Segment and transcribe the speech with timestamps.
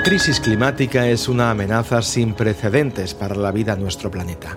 [0.00, 4.56] La crisis climática es una amenaza sin precedentes para la vida en nuestro planeta.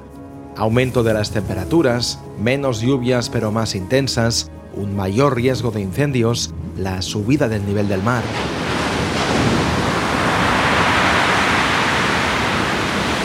[0.55, 7.02] Aumento de las temperaturas, menos lluvias pero más intensas, un mayor riesgo de incendios, la
[7.02, 8.24] subida del nivel del mar.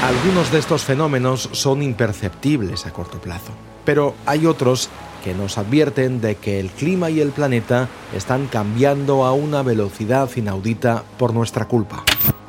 [0.03, 3.53] Algunos de estos fenómenos son imperceptibles a corto plazo,
[3.85, 4.91] pero hay otros
[5.23, 10.29] que nos advierten de que el clima y el planeta están cambiando a una velocidad
[10.37, 12.05] inaudita por nuestra culpa.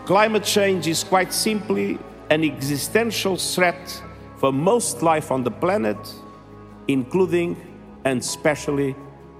[0.05, 3.89] Climate change is quite simply an existential threat
[4.39, 5.97] for most life on the planet,
[6.87, 7.55] including
[8.05, 8.95] and especially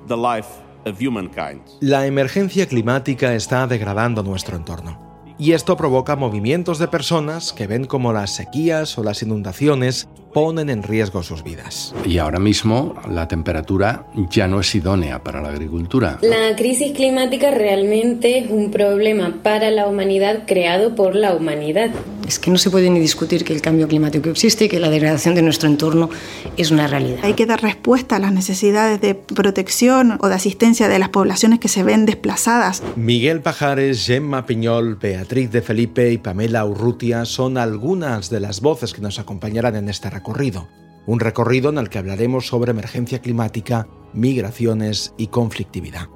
[0.07, 0.47] the life
[0.85, 1.61] of humankind.
[1.80, 5.09] La emergencia climática está degradando nuestro entorno.
[5.39, 10.69] Y esto provoca movimientos de personas que ven como las sequías o las inundaciones ponen
[10.69, 11.94] en riesgo sus vidas.
[12.05, 16.19] Y ahora mismo la temperatura ya no es idónea para la agricultura.
[16.22, 21.89] La crisis climática realmente es un problema para la humanidad creado por la humanidad.
[22.27, 24.89] Es que no se puede ni discutir que el cambio climático existe y que la
[24.89, 26.09] degradación de nuestro entorno
[26.57, 27.19] es una realidad.
[27.23, 31.59] Hay que dar respuesta a las necesidades de protección o de asistencia de las poblaciones
[31.59, 32.83] que se ven desplazadas.
[32.95, 38.94] Miguel Pajares, Gemma Piñol, Beatriz de Felipe y Pamela Urrutia son algunas de las voces
[38.94, 40.67] que nos acompañarán en esta recorrido.
[41.06, 46.08] Un recorrido en el que hablaremos sobre emergencia climática, migraciones y conflictividad.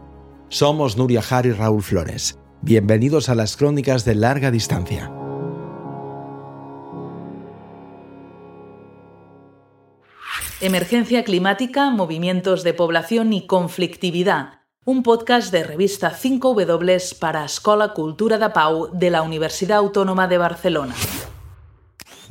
[0.49, 2.37] Somos Nuria Jar y Raúl Flores.
[2.61, 5.09] Bienvenidos a las crónicas de larga distancia.
[10.59, 14.61] Emergencia climática, movimientos de población y conflictividad.
[14.85, 20.37] Un podcast de revista 5W para Escola Cultura da Pau de la Universidad Autónoma de
[20.37, 20.93] Barcelona.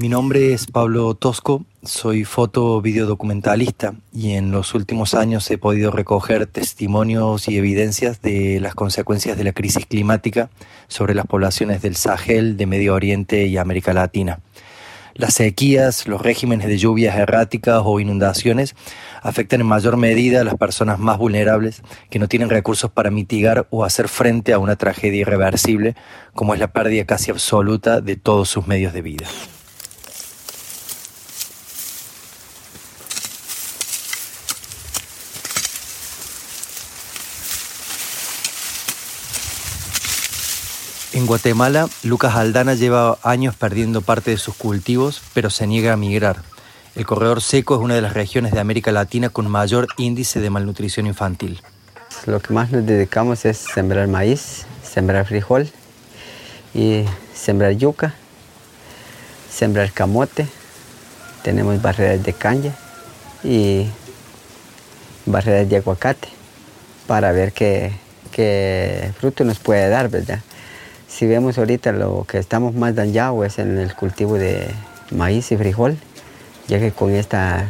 [0.02, 5.92] Mi nombre es Pablo Tosco, soy foto videodocumentalista y en los últimos años he podido
[5.92, 10.50] recoger testimonios y evidencias de las consecuencias de la crisis climática
[10.88, 14.40] sobre las poblaciones del Sahel, de Medio Oriente y América Latina.
[15.14, 18.74] Las sequías, los regímenes de lluvias erráticas o inundaciones
[19.22, 21.80] afectan en mayor medida a las personas más vulnerables
[22.10, 25.94] que no tienen recursos para mitigar o hacer frente a una tragedia irreversible
[26.34, 29.28] como es la pérdida casi absoluta de todos sus medios de vida.
[41.14, 45.96] En Guatemala, Lucas Aldana lleva años perdiendo parte de sus cultivos, pero se niega a
[45.98, 46.38] migrar.
[46.94, 50.48] El corredor seco es una de las regiones de América Latina con mayor índice de
[50.48, 51.60] malnutrición infantil.
[52.24, 55.70] Lo que más nos dedicamos es sembrar maíz, sembrar frijol
[56.72, 58.14] y sembrar yuca,
[59.50, 60.46] sembrar camote.
[61.42, 62.74] Tenemos barreras de caña
[63.44, 63.86] y
[65.26, 66.28] barreras de aguacate
[67.06, 67.92] para ver qué,
[68.30, 70.40] qué fruto nos puede dar, ¿verdad?
[71.12, 74.66] Si vemos ahorita lo que estamos más dañados es en el cultivo de
[75.10, 75.98] maíz y frijol,
[76.68, 77.68] ya que con esta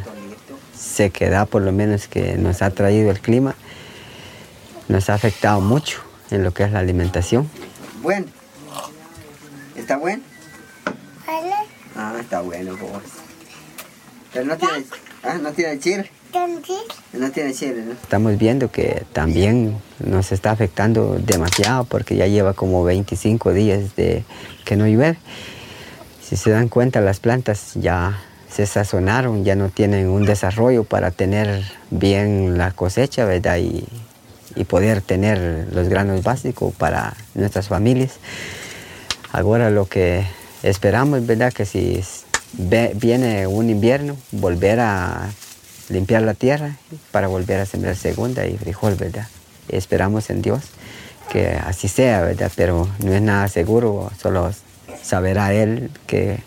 [0.79, 3.57] sequedad por lo menos que nos ha traído el clima,
[4.87, 7.51] nos ha afectado mucho en lo que es la alimentación.
[8.01, 8.27] Bueno,
[9.75, 10.23] ¿está bueno?
[11.97, 12.93] Ah, está bueno, pues.
[14.33, 14.85] Pero no tiene,
[15.25, 16.09] ah, no tiene chile.
[17.13, 17.53] No tiene
[17.85, 17.93] ¿no?
[17.93, 24.25] Estamos viendo que también nos está afectando demasiado porque ya lleva como 25 días de
[24.65, 25.19] que no llueve.
[26.23, 28.19] Si se dan cuenta, las plantas ya
[28.51, 33.59] se sazonaron, ya no tienen un desarrollo para tener bien la cosecha, ¿verdad?
[33.59, 33.85] Y,
[34.57, 38.13] y poder tener los granos básicos para nuestras familias.
[39.33, 40.25] Ahora lo que
[40.63, 41.53] esperamos, ¿verdad?
[41.53, 42.03] Que si
[42.55, 45.31] ve- viene un invierno, volver a
[45.91, 46.77] limpiar la tierra
[47.11, 49.29] para volver a sembrar segunda y frijol, ¿verdad?
[49.69, 50.63] Esperamos en Dios
[51.31, 52.53] que así sea, ¿verdad?
[52.57, 54.53] Pero no es nada seguro, solo
[55.03, 56.41] saberá Él que,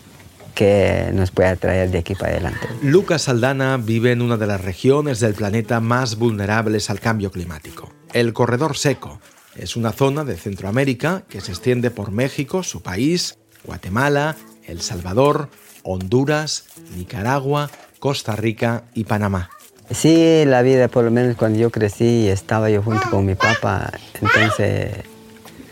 [0.54, 2.68] que nos puede traer de aquí para adelante.
[2.82, 7.92] Lucas Aldana vive en una de las regiones del planeta más vulnerables al cambio climático,
[8.12, 9.20] el Corredor Seco.
[9.56, 15.48] Es una zona de Centroamérica que se extiende por México, su país, Guatemala, El Salvador,
[15.82, 17.70] Honduras, Nicaragua,
[18.06, 19.50] Costa Rica y Panamá.
[19.90, 23.90] Sí, la vida, por lo menos cuando yo crecí, estaba yo junto con mi papá,
[24.22, 24.92] entonces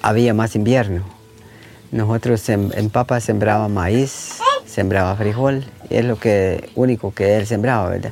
[0.03, 1.05] había más invierno.
[1.93, 7.89] Nosotros en, en papa sembraba maíz, sembraba frijol, es lo que, único que él sembraba,
[7.89, 8.11] ¿verdad?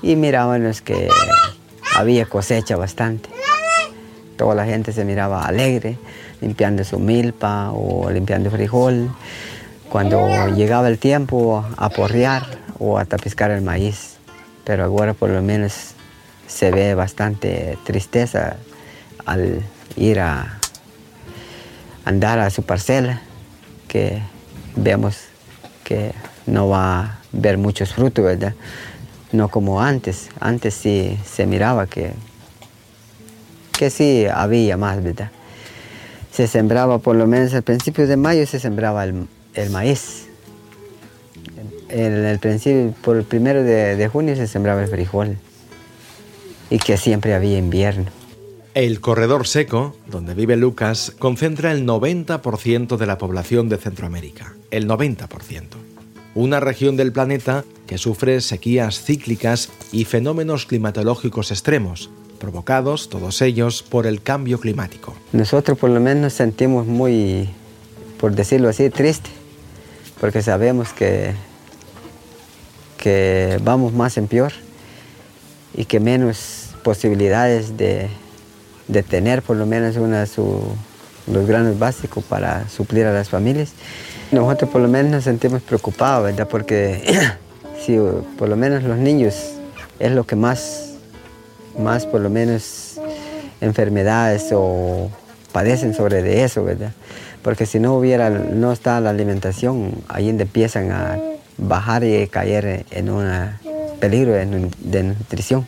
[0.00, 1.10] Y mirábamos que
[1.94, 3.28] había cosecha bastante.
[4.38, 5.98] Toda la gente se miraba alegre,
[6.40, 9.10] limpiando su milpa o limpiando frijol.
[9.90, 10.26] Cuando
[10.56, 14.16] llegaba el tiempo a porrear o a tapiscar el maíz.
[14.64, 15.94] Pero ahora por lo menos
[16.46, 18.56] se ve bastante tristeza
[19.26, 19.62] al
[19.96, 20.58] ir a
[22.04, 23.20] andar a su parcela,
[23.86, 24.22] que
[24.76, 25.16] vemos
[25.84, 26.12] que
[26.46, 28.54] no va a ver muchos frutos, ¿verdad?
[29.32, 30.28] No como antes.
[30.40, 32.12] Antes sí se miraba que,
[33.72, 35.30] que sí había más, ¿verdad?
[36.32, 39.26] Se sembraba por lo menos al principio de mayo se sembraba el,
[39.70, 40.27] maíz.
[41.88, 45.36] En el principio, por el primero de, de junio se sembraba el frijol.
[46.70, 48.06] Y que siempre había invierno.
[48.74, 54.54] El corredor seco, donde vive Lucas, concentra el 90% de la población de Centroamérica.
[54.70, 55.64] El 90%.
[56.34, 63.82] Una región del planeta que sufre sequías cíclicas y fenómenos climatológicos extremos, provocados todos ellos
[63.82, 65.14] por el cambio climático.
[65.32, 67.48] Nosotros por lo menos nos sentimos muy,
[68.20, 69.30] por decirlo así, triste,
[70.20, 71.32] porque sabemos que,
[72.98, 74.52] que vamos más en peor
[75.74, 78.08] y que menos posibilidades de,
[78.88, 80.26] de tener por lo menos una,
[81.26, 83.72] los granos básicos para suplir a las familias.
[84.32, 86.48] Nosotros por lo menos nos sentimos preocupados, ¿verdad?
[86.48, 87.02] Porque
[87.84, 87.98] si
[88.38, 89.52] por lo menos los niños
[89.98, 90.94] es lo que más,
[91.78, 93.00] más por lo menos
[93.60, 95.10] enfermedades o
[95.52, 96.92] padecen sobre de eso, ¿verdad?
[97.42, 101.18] Porque si no hubiera, no está la alimentación, ahí empiezan a
[101.58, 103.28] bajar y caer en un
[104.00, 105.66] peligro de nutrición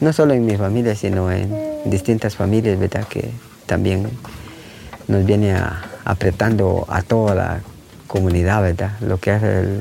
[0.00, 1.54] no solo en mi familia, sino en
[1.84, 3.06] distintas familias, ¿verdad?
[3.06, 3.30] Que
[3.66, 4.08] también
[5.08, 5.54] nos viene
[6.04, 7.60] apretando a toda la
[8.06, 8.92] comunidad, ¿verdad?
[9.00, 9.80] Lo que hace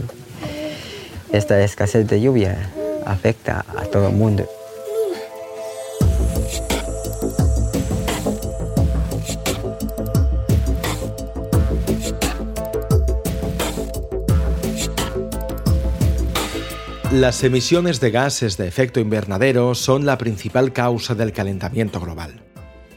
[1.31, 2.69] esta escasez de lluvia
[3.06, 4.48] afecta a todo el mundo.
[17.11, 22.44] Las emisiones de gases de efecto invernadero son la principal causa del calentamiento global.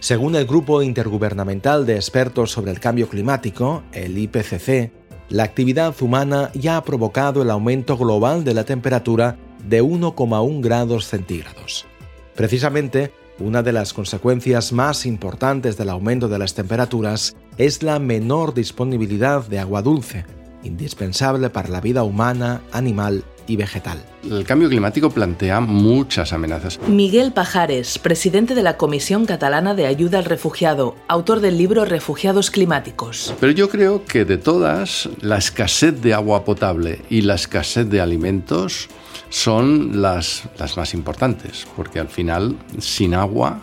[0.00, 4.92] Según el Grupo Intergubernamental de Expertos sobre el Cambio Climático, el IPCC,
[5.30, 11.06] la actividad humana ya ha provocado el aumento global de la temperatura de 1,1 grados
[11.06, 11.86] centígrados.
[12.34, 18.52] Precisamente, una de las consecuencias más importantes del aumento de las temperaturas es la menor
[18.52, 20.26] disponibilidad de agua dulce,
[20.64, 24.02] indispensable para la vida humana, animal y vegetal.
[24.28, 26.78] El cambio climático plantea muchas amenazas.
[26.88, 32.50] Miguel Pajares, presidente de la Comisión Catalana de Ayuda al Refugiado, autor del libro Refugiados
[32.50, 33.34] Climáticos.
[33.40, 38.00] Pero yo creo que de todas, la escasez de agua potable y la escasez de
[38.00, 38.88] alimentos
[39.28, 43.60] son las, las más importantes, porque al final, sin agua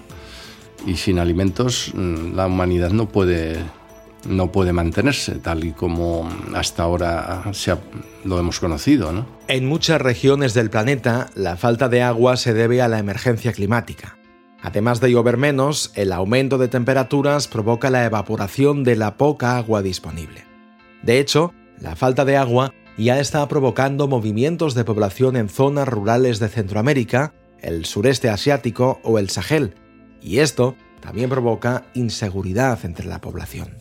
[0.86, 3.58] y sin alimentos, mm, la humanidad no puede
[4.28, 7.76] no puede mantenerse tal y como hasta ahora se
[8.24, 9.12] lo hemos conocido.
[9.12, 9.26] ¿no?
[9.48, 14.18] En muchas regiones del planeta, la falta de agua se debe a la emergencia climática.
[14.62, 19.82] Además de llover menos, el aumento de temperaturas provoca la evaporación de la poca agua
[19.82, 20.44] disponible.
[21.02, 26.40] De hecho, la falta de agua ya está provocando movimientos de población en zonas rurales
[26.40, 29.76] de Centroamérica, el sureste asiático o el Sahel,
[30.22, 33.78] y esto también provoca inseguridad entre la población.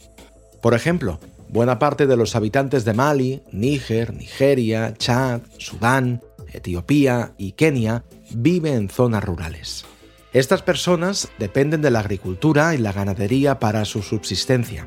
[0.61, 6.23] Por ejemplo, buena parte de los habitantes de Mali, Níger, Nigeria, Chad, Sudán,
[6.53, 9.85] Etiopía y Kenia viven en zonas rurales.
[10.33, 14.87] Estas personas dependen de la agricultura y la ganadería para su subsistencia.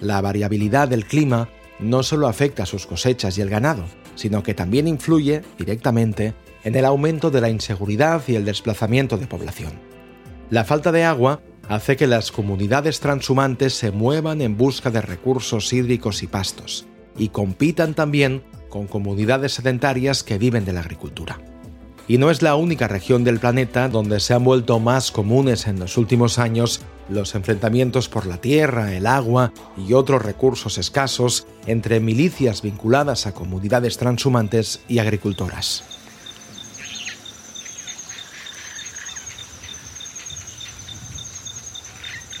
[0.00, 4.54] La variabilidad del clima no solo afecta a sus cosechas y el ganado, sino que
[4.54, 9.72] también influye directamente en el aumento de la inseguridad y el desplazamiento de población.
[10.50, 15.72] La falta de agua hace que las comunidades transhumantes se muevan en busca de recursos
[15.72, 21.38] hídricos y pastos, y compitan también con comunidades sedentarias que viven de la agricultura.
[22.06, 25.78] Y no es la única región del planeta donde se han vuelto más comunes en
[25.78, 32.00] los últimos años los enfrentamientos por la tierra, el agua y otros recursos escasos entre
[32.00, 36.03] milicias vinculadas a comunidades transhumantes y agricultoras.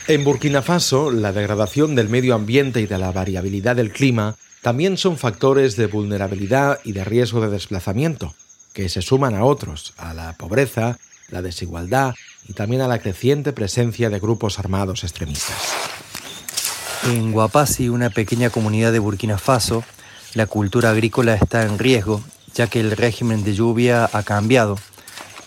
[0.06, 4.98] En Burkina Faso, la degradación del medio ambiente y de la variabilidad del clima también
[4.98, 8.34] son factores de vulnerabilidad y de riesgo de desplazamiento,
[8.74, 10.98] que se suman a otros, a la pobreza,
[11.30, 12.14] la desigualdad
[12.46, 15.72] y también a la creciente presencia de grupos armados extremistas.
[17.04, 19.84] En Guapasi, una pequeña comunidad de Burkina Faso,
[20.34, 22.22] la cultura agrícola está en riesgo,
[22.54, 24.78] ya que el régimen de lluvia ha cambiado.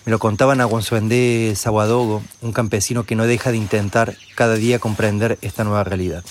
[0.08, 4.78] Me lo contaban a Gonzuendé Saguadogo, un campesino que no deja de intentar cada día
[4.78, 6.24] comprender esta nueva realidad.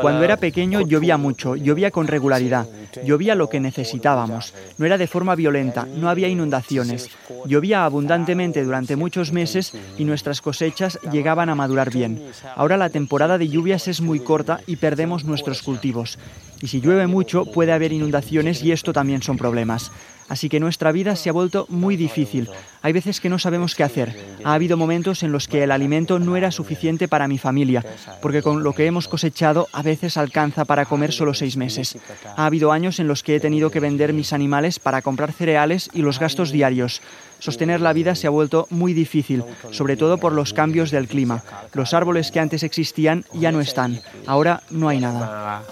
[0.00, 2.68] Cuando era pequeño llovía mucho, llovía con regularidad,
[3.04, 7.10] llovía lo que necesitábamos, no era de forma violenta, no había inundaciones,
[7.46, 12.22] llovía abundantemente durante muchos meses y nuestras cosechas llegaban a madurar bien.
[12.54, 16.18] Ahora la temporada de lluvias es muy corta y perdemos nuestros cultivos.
[16.60, 19.90] Y si llueve mucho puede haber inundaciones y esto también son problemas.
[20.28, 22.48] Así que nuestra vida se ha vuelto muy difícil.
[22.82, 24.16] Hay veces que no sabemos qué hacer.
[24.44, 27.84] Ha habido momentos en los que el alimento no era suficiente para mi familia,
[28.22, 31.98] porque con lo que hemos cosechado a veces alcanza para comer solo seis meses.
[32.36, 35.90] Ha habido años en los que he tenido que vender mis animales para comprar cereales
[35.92, 37.02] y los gastos diarios.
[37.38, 41.42] Sostener la vida se ha vuelto muy difícil, sobre todo por los cambios del clima.
[41.72, 44.00] Los árboles que antes existían ya no están.
[44.26, 45.62] Ahora no hay nada.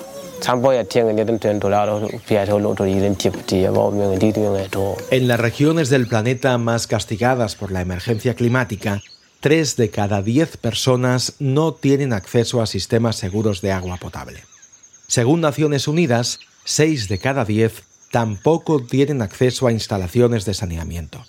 [5.11, 9.01] En las regiones del planeta más castigadas por la emergencia climática,
[9.41, 14.45] tres de cada diez personas no tienen acceso a sistemas seguros de agua potable.
[15.07, 21.25] Según Naciones Unidas, seis de cada diez tampoco tienen acceso a instalaciones de saneamiento.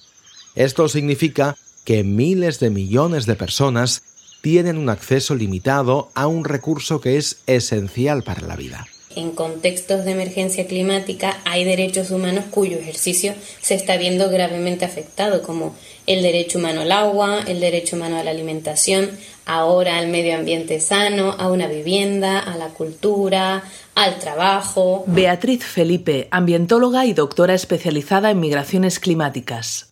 [0.55, 1.55] Esto significa
[1.85, 4.01] que miles de millones de personas
[4.41, 10.05] tienen un acceso limitado a un recurso que es esencial para la vida en contextos
[10.05, 15.75] de emergencia climática hay derechos humanos cuyo ejercicio se está viendo gravemente afectado, como
[16.07, 19.09] el derecho humano al agua, el derecho humano a la alimentación,
[19.45, 23.63] ahora al medio ambiente sano, a una vivienda, a la cultura,
[23.95, 25.03] al trabajo.
[25.07, 29.91] Beatriz Felipe, ambientóloga y doctora especializada en migraciones climáticas.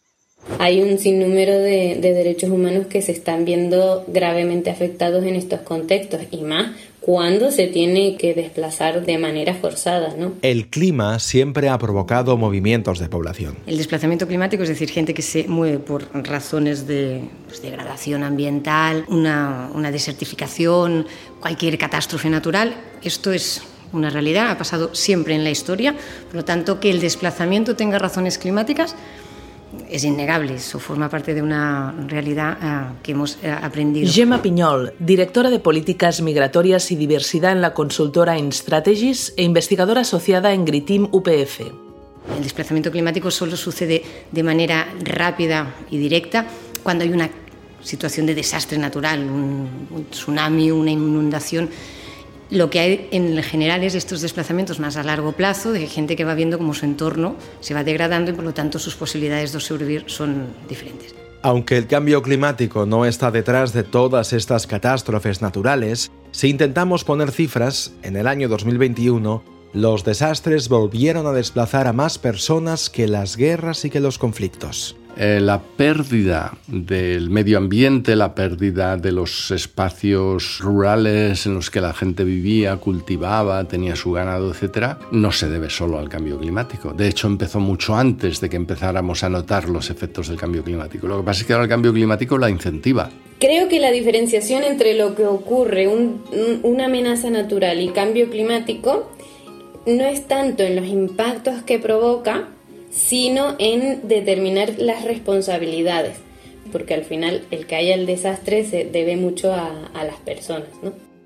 [0.59, 5.61] Hay un sinnúmero de, de, derechos humanos que se están viendo gravemente afectados en estos
[5.61, 6.71] contextos y más
[7.05, 10.15] cuando se tiene que desplazar de manera forzada.
[10.17, 10.33] ¿no?
[10.41, 13.57] El clima siempre ha provocado movimientos de población.
[13.67, 19.03] El desplazamiento climático, es decir, gente que se mueve por razones de pues, degradación ambiental,
[19.09, 21.05] una, una desertificación,
[21.41, 25.93] cualquier catástrofe natural, esto es una realidad, ha pasado siempre en la historia,
[26.27, 28.95] por lo tanto que el desplazamiento tenga razones climáticas
[29.89, 34.11] es innegable, eso forma parte de una realidad uh, que hemos uh, aprendido.
[34.11, 40.53] Gemma Piñol, directora de Políticas Migratorias y Diversidad en la consultora InStrategies e investigadora asociada
[40.53, 41.61] en Gritim UPF.
[42.37, 44.01] El desplazamiento climático solo sucede
[44.31, 46.45] de manera rápida y directa
[46.81, 47.29] cuando hay una
[47.81, 51.69] situación de desastre natural, un, un tsunami, una inundación
[52.53, 56.23] lo que hay en general es estos desplazamientos más a largo plazo de gente que
[56.23, 59.59] va viendo cómo su entorno se va degradando y por lo tanto sus posibilidades de
[59.59, 61.15] sobrevivir son diferentes.
[61.41, 67.31] Aunque el cambio climático no está detrás de todas estas catástrofes naturales, si intentamos poner
[67.31, 69.43] cifras, en el año 2021
[69.73, 74.95] los desastres volvieron a desplazar a más personas que las guerras y que los conflictos.
[75.15, 81.81] Eh, la pérdida del medio ambiente, la pérdida de los espacios rurales en los que
[81.81, 86.93] la gente vivía, cultivaba, tenía su ganado, etc., no se debe solo al cambio climático.
[86.93, 91.07] De hecho, empezó mucho antes de que empezáramos a notar los efectos del cambio climático.
[91.07, 93.09] Lo que pasa es que ahora el cambio climático la incentiva.
[93.39, 95.87] Creo que la diferenciación entre lo que ocurre,
[96.63, 99.11] una amenaza natural y cambio climático,
[99.85, 102.47] no es tanto en los impactos que provoca,
[102.93, 106.17] sino en determinar las responsabilidades,
[106.71, 110.67] porque al final el que haya el desastre se debe mucho a, las personas.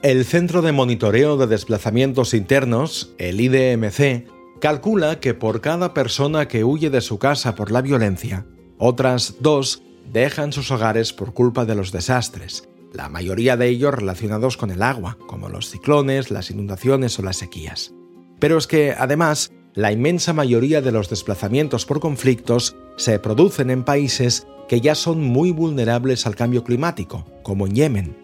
[0.01, 4.25] El Centro de Monitoreo de Desplazamientos Internos, el IDMC,
[4.59, 8.45] calcula que por cada persona que huye de su casa por la violencia,
[8.77, 9.81] otras dos
[10.11, 14.81] dejan sus hogares por culpa de los desastres, la mayoría de ellos relacionados con el
[14.81, 17.93] agua, como los ciclones, las inundaciones o las sequías.
[18.39, 23.83] Pero es que, además, la inmensa mayoría de los desplazamientos por conflictos se producen en
[23.83, 28.17] países que ya son muy vulnerables al cambio climático, como en Yemen.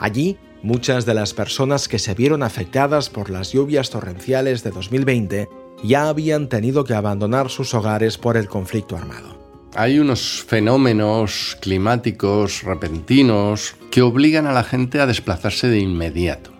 [0.00, 5.48] Allí, muchas de las personas que se vieron afectadas por las lluvias torrenciales de 2020
[5.84, 9.38] ya habían tenido que abandonar sus hogares por el conflicto armado.
[9.76, 16.55] Hay unos fenómenos climáticos repentinos que obligan a la gente a desplazarse de inmediato.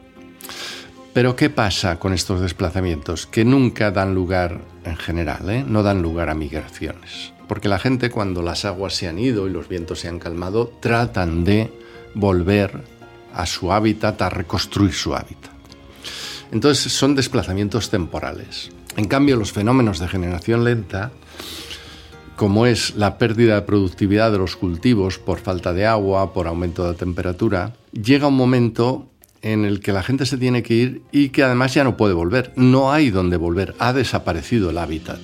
[1.16, 3.26] Pero ¿qué pasa con estos desplazamientos?
[3.26, 5.64] Que nunca dan lugar, en general, ¿eh?
[5.66, 7.32] no dan lugar a migraciones.
[7.48, 10.70] Porque la gente cuando las aguas se han ido y los vientos se han calmado,
[10.78, 11.72] tratan de
[12.12, 12.84] volver
[13.32, 15.52] a su hábitat, a reconstruir su hábitat.
[16.52, 18.70] Entonces son desplazamientos temporales.
[18.98, 21.12] En cambio, los fenómenos de generación lenta,
[22.36, 26.86] como es la pérdida de productividad de los cultivos por falta de agua, por aumento
[26.86, 29.08] de temperatura, llega un momento
[29.52, 32.14] en el que la gente se tiene que ir y que además ya no puede
[32.14, 32.52] volver.
[32.56, 35.20] No hay donde volver, ha desaparecido el hábitat.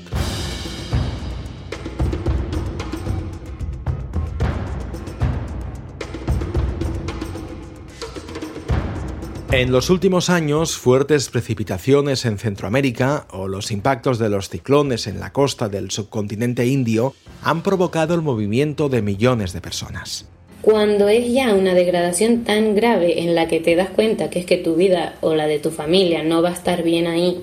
[9.51, 15.21] En los últimos años, fuertes precipitaciones en Centroamérica o los impactos de los ciclones en
[15.21, 20.32] la costa del subcontinente indio han provocado el movimiento de millones de personas.
[20.63, 24.47] Cuando es ya una degradación tan grave en la que te das cuenta que es
[24.47, 27.43] que tu vida o la de tu familia no va a estar bien ahí,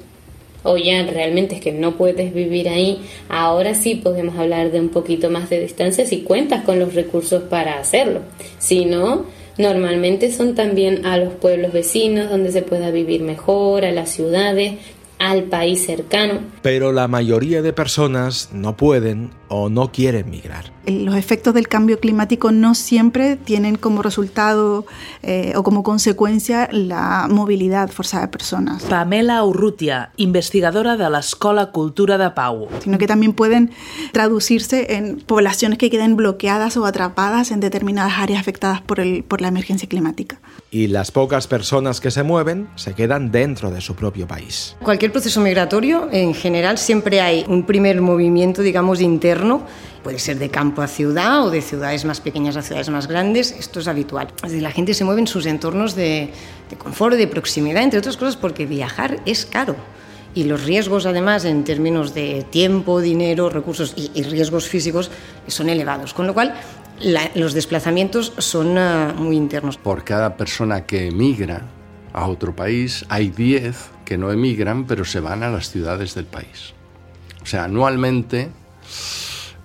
[0.63, 4.87] o ya realmente es que no puedes vivir ahí, ahora sí podemos hablar de un
[4.87, 8.21] poquito más de distancia si cuentas con los recursos para hacerlo.
[8.57, 9.25] Si no,
[9.57, 14.75] normalmente son también a los pueblos vecinos donde se pueda vivir mejor, a las ciudades,
[15.17, 16.39] al país cercano.
[16.61, 20.71] Pero la mayoría de personas no pueden o no quieren migrar.
[20.85, 24.85] Los efectos del cambio climático no siempre tienen como resultado
[25.21, 28.83] eh, o como consecuencia la movilidad forzada de personas.
[28.83, 32.67] Pamela Urrutia, investigadora de la Escola Cultura de Pau.
[32.83, 33.71] Sino que también pueden
[34.13, 39.41] traducirse en poblaciones que queden bloqueadas o atrapadas en determinadas áreas afectadas por, el, por
[39.41, 40.39] la emergencia climática.
[40.71, 44.75] Y las pocas personas que se mueven se quedan dentro de su propio país.
[44.83, 49.38] Cualquier proceso migratorio, en general, siempre hay un primer movimiento, digamos, interno
[50.03, 53.51] puede ser de campo a ciudad o de ciudades más pequeñas a ciudades más grandes,
[53.51, 54.27] esto es habitual.
[54.43, 56.31] la gente se mueve en sus entornos de,
[56.69, 59.75] de confort, de proximidad, entre otras cosas porque viajar es caro
[60.33, 65.11] y los riesgos además en términos de tiempo, dinero, recursos y, riesgos físicos
[65.47, 66.53] son elevados, con lo cual
[67.35, 69.77] los desplazamientos son uh, muy internos.
[69.77, 71.63] Por cada persona que emigra
[72.13, 76.25] a otro país, hay 10 que no emigran, pero se van a las ciudades del
[76.25, 76.73] país.
[77.41, 78.49] O sea, anualmente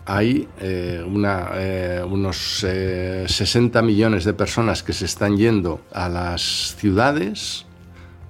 [0.06, 6.76] hay eh, eh, unos 60 eh, millones de personas que se están yendo a las
[6.78, 7.66] ciudades,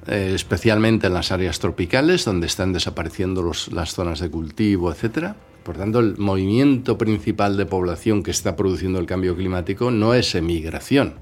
[0.07, 5.33] especialmente en las áreas tropicales, donde están desapareciendo las zonas de cultivo, etc.
[5.63, 10.35] Por tanto, el movimiento principal de población que está produciendo el cambio climático no es
[10.35, 11.15] emigración,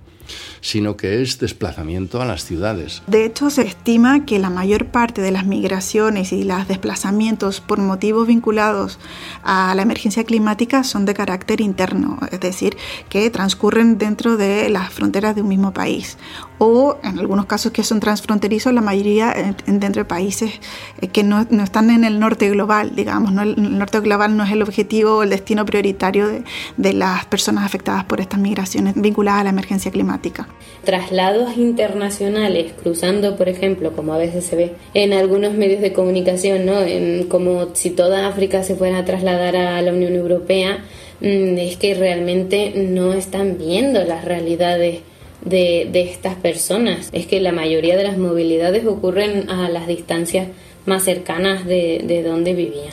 [0.61, 3.03] sino que es desplazamiento a las ciudades.
[3.07, 7.79] De hecho, se estima que la mayor parte de las migraciones y los desplazamientos por
[7.79, 8.99] motivos vinculados
[9.43, 12.77] a la emergencia climática son de carácter interno, es decir,
[13.09, 16.19] que transcurren dentro de las fronteras de un mismo país
[16.65, 19.35] o en algunos casos que son transfronterizos, la mayoría
[19.67, 20.53] dentro de países
[21.01, 23.43] eh, que no, están en el norte global, digamos, ¿no?
[23.43, 26.45] el norte global no es el objetivo o el destino prioritario de,
[26.77, 30.47] de las personas afectadas por estas migraciones vinculadas a la emergencia climática.
[30.85, 36.65] Traslados internacionales cruzando, por ejemplo, como a veces se ve en algunos medios de comunicación,
[36.65, 36.81] ¿no?
[36.81, 40.79] En, como si toda África se fuera a trasladar a la Unión Europea,
[41.21, 45.01] mm, es que realmente no están viendo las realidades
[45.45, 47.09] de, estas personas.
[47.13, 50.49] Es que la mayoría de las movilidades ocurren a las distancias
[50.87, 52.93] más cercanas de, de donde vivían.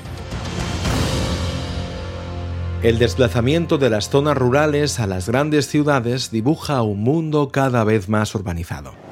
[2.81, 8.07] El desplazamiento de las zonas rurales a las grandes ciudades dibuja un mundo cada vez
[8.07, 9.08] más urbanizado.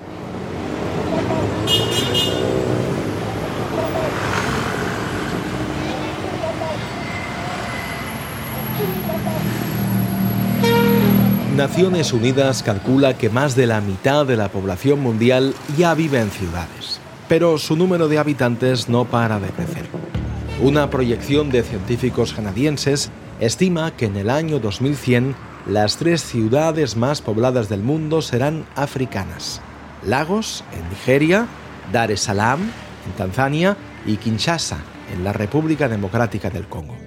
[11.58, 16.30] Naciones Unidas calcula que más de la mitad de la población mundial ya vive en
[16.30, 19.88] ciudades, pero su número de habitantes no para de crecer.
[20.62, 27.24] Una proyección de científicos canadienses estima que en el año 2100 las tres ciudades más
[27.24, 29.60] pobladas del mundo serán africanas.
[30.06, 31.48] Lagos, en Nigeria,
[31.92, 34.78] Dar es Salaam, en Tanzania, y Kinshasa,
[35.12, 37.07] en la República Democrática del Congo.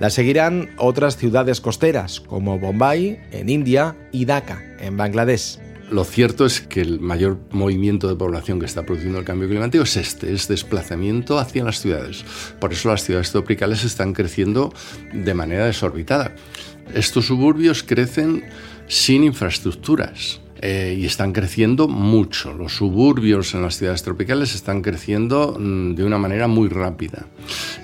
[0.00, 5.58] La seguirán otras ciudades costeras, como Bombay, en India, y Dhaka, en Bangladesh.
[5.90, 9.84] Lo cierto es que el mayor movimiento de población que está produciendo el cambio climático
[9.84, 12.24] es este, es desplazamiento hacia las ciudades.
[12.58, 14.72] Por eso las ciudades tropicales están creciendo
[15.12, 16.34] de manera desorbitada.
[16.94, 18.44] Estos suburbios crecen
[18.86, 20.40] sin infraestructuras.
[20.62, 22.52] Eh, y están creciendo mucho.
[22.52, 27.26] Los suburbios en las ciudades tropicales están creciendo mm, de una manera muy rápida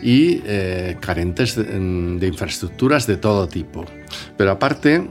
[0.02, 3.86] y eh, carentes mm, de, infraestructuras de todo tipo.
[4.36, 5.08] Pero aparte,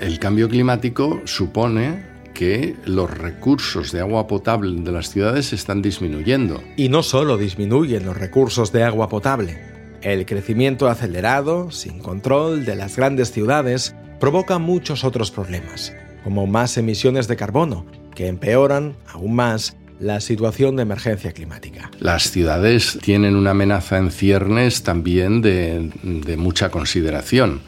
[0.00, 6.62] el, cambio climático supone que los recursos de agua potable de las ciudades están disminuyendo.
[6.78, 9.58] Y no solo disminuyen los recursos de agua potable.
[10.00, 15.92] El crecimiento acelerado, sin control, de las grandes ciudades provoca muchos otros problemas,
[16.24, 21.90] como más emisiones de carbono, que empeoran aún más la situación de emergencia climática.
[22.00, 27.60] Las ciudades tienen una amenaza en ciernes también de, mucha consideración,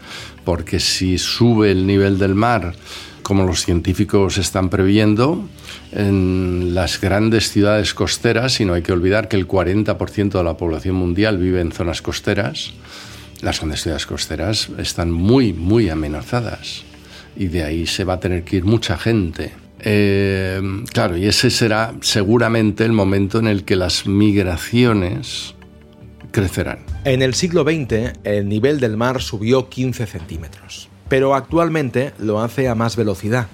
[0.45, 2.75] porque si sube el nivel del mar
[3.23, 5.49] como los científicos están previendo,
[5.93, 10.57] en las grandes ciudades costeras, y no hay que olvidar que el 40% de la
[10.57, 12.73] población mundial vive en zonas costeras,
[13.41, 16.85] las grandes ciudades costeras están muy, muy amenazadas.
[17.37, 19.53] Y de ahí se va a tener que ir mucha gente.
[19.81, 20.61] Eh,
[20.93, 25.55] claro, y ese será seguramente el momento en el que las migraciones
[26.31, 26.81] crecerán.
[27.05, 32.69] En el siglo XX, el nivel del mar subió 15 centímetros, pero actualmente lo hace
[32.69, 33.49] a más velocidad.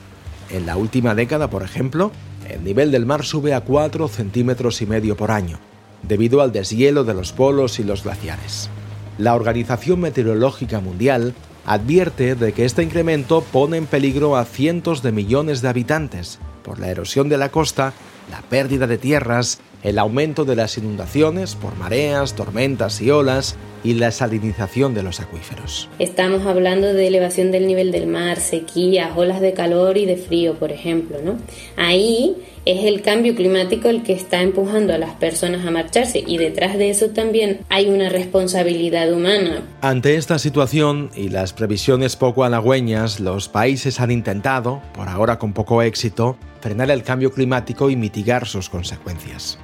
[0.51, 2.13] En la última década, por ejemplo,
[2.49, 5.59] el nivel del mar sube a 4 centímetros y medio por año,
[6.03, 8.71] debido al deshielo de los polos y los glaciares.
[9.19, 11.35] La Organización Meteorológica Mundial
[11.69, 16.79] advierte de que este incremento pone en peligro a cientos de millones de habitantes por
[16.79, 17.93] la erosión de la costa,
[18.31, 23.95] la pérdida de tierras, el aumento de las inundaciones por mareas, tormentas y olas y
[23.95, 25.89] la salinización de los acuíferos.
[25.99, 30.55] Estamos hablando de elevación del nivel del mar, sequías, olas de calor y de frío,
[30.55, 31.37] por ejemplo, ¿no?
[31.77, 36.37] Ahí es el cambio climático el que está empujando a las personas a marcharse y
[36.37, 39.63] detrás de eso también hay una responsabilidad humana.
[39.81, 45.55] Ante esta situación y las previsiones poco halagüeñas, los países han intentado, por ahora con
[45.55, 49.59] poco éxito, frenar el cambio climático y mitigar sus consecuencias.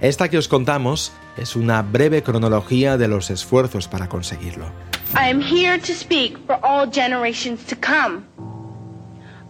[0.00, 4.66] Esta que os contamos es una breve cronología de los esfuerzos para conseguirlo.
[5.14, 8.22] I am here to speak for all generations to come.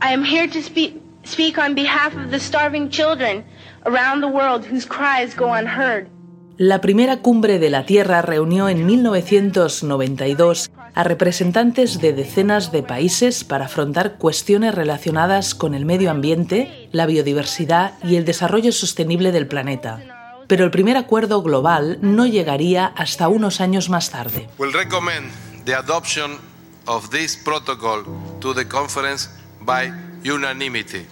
[0.00, 3.44] I am here to speak speak on behalf of the starving children
[3.84, 6.08] around the world whose cries go unheard.
[6.56, 13.44] La primera cumbre de la Tierra reunió en 1992 a representantes de decenas de países
[13.44, 19.46] para afrontar cuestiones relacionadas con el medio ambiente, la biodiversidad y el desarrollo sostenible del
[19.46, 20.17] planeta.
[20.48, 24.48] Pero el primer acuerdo global no llegaría hasta unos años más tarde.
[24.58, 25.30] Will recommend
[25.66, 26.38] the adoption
[26.86, 28.02] of this protocol
[28.40, 29.28] to the conference
[29.60, 29.92] by
[30.24, 31.06] unanimity.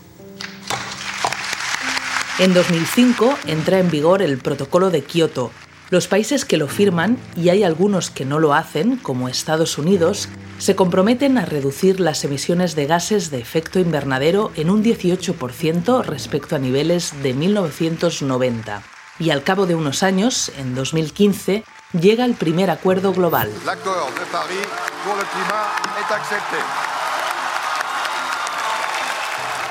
[2.39, 5.53] En 2005 entra en vigor el Protocolo de Kioto.
[5.91, 10.31] Los países que lo firman, y hay algunos que no lo hacen, como Estados Unidos,
[10.59, 16.57] se comprometen a reducir las emisiones de gases de efecto invernadero en un 18% respecto
[16.57, 18.96] a niveles de 1990.
[19.19, 21.65] Y al cabo de unos años, en 2015,
[21.99, 23.51] llega el primer acuerdo global.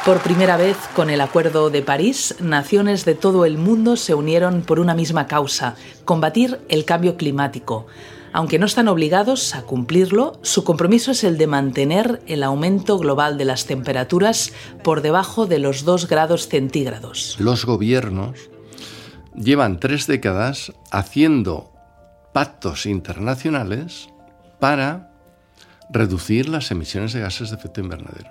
[0.04, 4.62] Por primera vez, con el Acuerdo de París, naciones de todo el mundo se unieron
[4.62, 7.88] por una misma causa, combatir el cambio climático.
[8.32, 13.38] Aunque no están obligados a cumplirlo, su compromiso es el de mantener el aumento global
[13.38, 14.52] de las temperaturas
[14.84, 17.36] por debajo de los 2 grados centígrados.
[17.40, 18.50] Los gobiernos
[19.38, 21.72] llevan tres décadas haciendo
[22.34, 24.10] pactos internacionales
[24.60, 25.12] para
[25.90, 28.30] reducir las emisiones de gases de efecto invernadero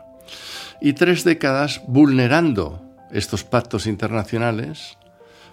[0.80, 4.98] y tres décadas vulnerando estos pactos internacionales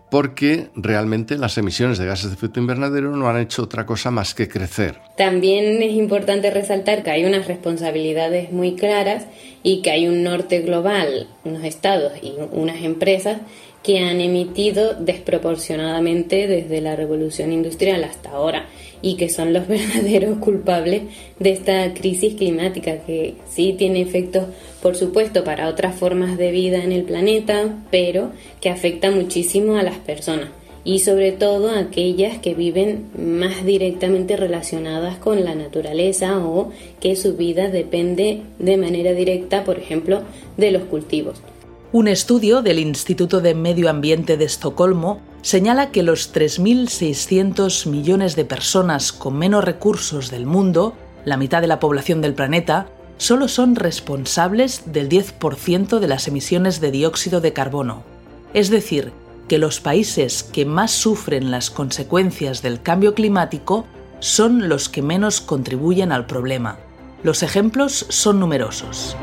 [0.10, 4.36] porque realmente las emisiones de gases de efecto invernadero no han hecho otra cosa más
[4.36, 4.98] que crecer.
[5.16, 9.26] También es importante resaltar que hay unas responsabilidades muy claras
[9.64, 13.38] y que hay un norte global, unos estados y unas empresas
[13.84, 18.68] que han emitido desproporcionadamente desde la revolución industrial hasta ahora
[19.02, 21.04] y que son los verdaderos culpables
[21.40, 24.46] de esta crisis climática que sí tiene efectos
[24.82, 29.84] por supuesto para otras formas de vida en el planeta pero que afecta muchísimo a
[29.84, 30.50] las personas
[30.84, 37.16] y sobre todo a aquellas que viven más directamente relacionadas con la naturaleza o que
[37.16, 40.22] su vida depende de manera directa por ejemplo
[40.58, 41.42] de los cultivos.
[41.94, 48.46] Un estudio del Instituto de Medio Ambiente de Estocolmo señala que los 3.600 millones de
[48.46, 50.94] personas con menos recursos del mundo,
[51.26, 56.80] la mitad de la población del planeta, solo son responsables del 10% de las emisiones
[56.80, 58.04] de dióxido de carbono.
[58.54, 59.12] Es decir,
[59.50, 63.86] que los países que más sufren las consecuencias del cambio climático
[64.22, 66.80] son los que menos contribuyen al problema.
[67.22, 69.18] Los ejemplos son numerosos.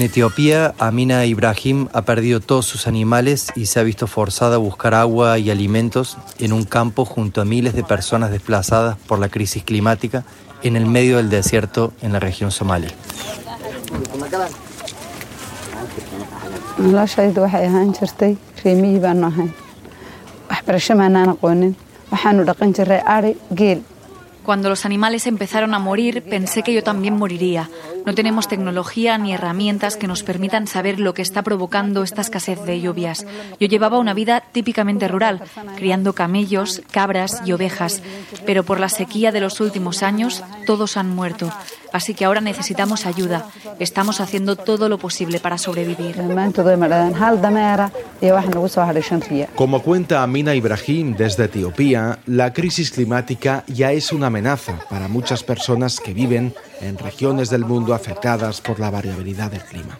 [0.00, 4.58] En Etiopía, Amina Ibrahim ha perdido todos sus animales y se ha visto forzada a
[4.58, 9.28] buscar agua y alimentos en un campo junto a miles de personas desplazadas por la
[9.28, 10.24] crisis climática
[10.62, 12.90] en el medio del desierto en la región geel
[24.42, 27.68] Cuando los animales empezaron a morir, pensé que yo también moriría.
[28.06, 32.62] No tenemos tecnología ni herramientas que nos permitan saber lo que está provocando esta escasez
[32.64, 33.26] de lluvias.
[33.58, 35.42] Yo llevaba una vida típicamente rural,
[35.76, 38.02] criando camellos, cabras y ovejas,
[38.46, 41.52] pero por la sequía de los últimos años todos han muerto.
[41.92, 43.46] Así que ahora necesitamos ayuda.
[43.78, 46.16] Estamos haciendo todo lo posible para sobrevivir.
[49.54, 55.42] Como cuenta Amina Ibrahim desde Etiopía, la crisis climática ya es una amenaza para muchas
[55.42, 59.98] personas que viven en regiones del mundo afectadas por la variabilidad del clima.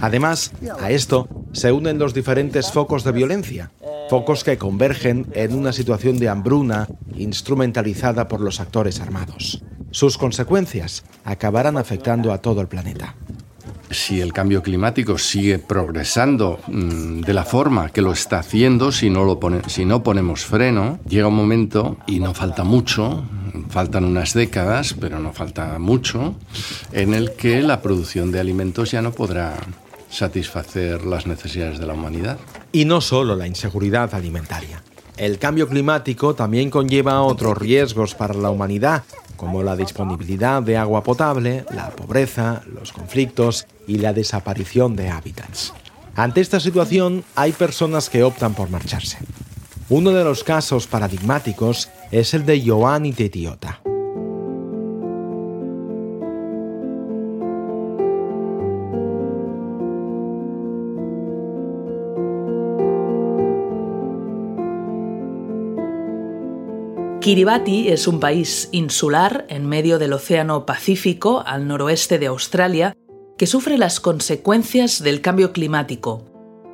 [0.00, 3.70] Además, a esto se unen los diferentes focos de violencia,
[4.10, 9.62] focos que convergen en una situación de hambruna instrumentalizada por los actores armados.
[9.92, 13.14] Sus consecuencias acabarán afectando a todo el planeta
[13.90, 19.08] si el cambio climático sigue progresando mm, de la forma que lo está haciendo, si
[19.08, 23.24] no, lo si no ponemos freno, llega un momento, y no falta mucho,
[23.74, 26.36] faltan unas décadas, pero no falta mucho,
[26.92, 29.56] en el que la producción de alimentos ya no podrá
[30.08, 32.38] satisfacer las necesidades de la humanidad.
[32.70, 34.80] Y no solo la inseguridad alimentaria.
[35.16, 39.02] El cambio climático también conlleva otros riesgos para la humanidad,
[39.36, 45.72] como la disponibilidad de agua potable, la pobreza, los conflictos y la desaparición de hábitats.
[46.14, 49.18] Ante esta situación hay personas que optan por marcharse.
[49.90, 53.82] Uno de los casos paradigmáticos es el de Ioanni Tetiota.
[67.20, 72.96] Kiribati es un país insular en medio del Océano Pacífico, al noroeste de Australia,
[73.36, 76.24] que sufre las consecuencias del cambio climático.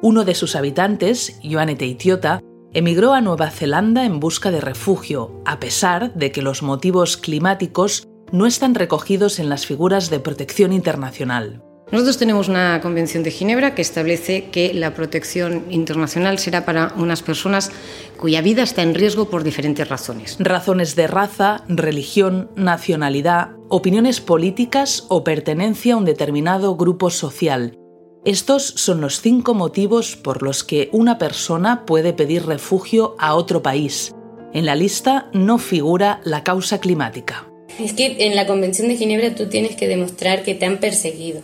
[0.00, 2.40] Uno de sus habitantes, Ioane Teitiota,
[2.72, 8.06] emigró a Nueva Zelanda en busca de refugio, a pesar de que los motivos climáticos
[8.32, 11.62] no están recogidos en las figuras de protección internacional.
[11.90, 17.20] Nosotros tenemos una Convención de Ginebra que establece que la protección internacional será para unas
[17.20, 17.72] personas
[18.16, 20.36] cuya vida está en riesgo por diferentes razones.
[20.38, 27.79] Razones de raza, religión, nacionalidad, opiniones políticas o pertenencia a un determinado grupo social.
[28.24, 33.62] Estos son los cinco motivos por los que una persona puede pedir refugio a otro
[33.62, 34.12] país.
[34.52, 37.48] En la lista no figura la causa climática.
[37.78, 41.42] Es que en la Convención de Ginebra tú tienes que demostrar que te han perseguido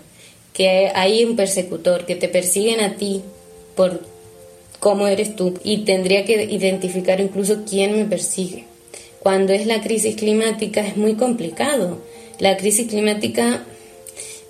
[0.56, 3.20] que hay un persecutor, que te persiguen a ti
[3.74, 4.00] por
[4.80, 8.64] cómo eres tú y tendría que identificar incluso quién me persigue.
[9.20, 11.98] Cuando es la crisis climática es muy complicado.
[12.38, 13.66] La crisis climática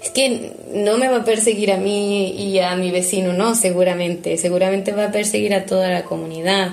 [0.03, 4.37] es que no me va a perseguir a mí y a mi vecino, no, seguramente.
[4.37, 6.73] Seguramente va a perseguir a toda la comunidad.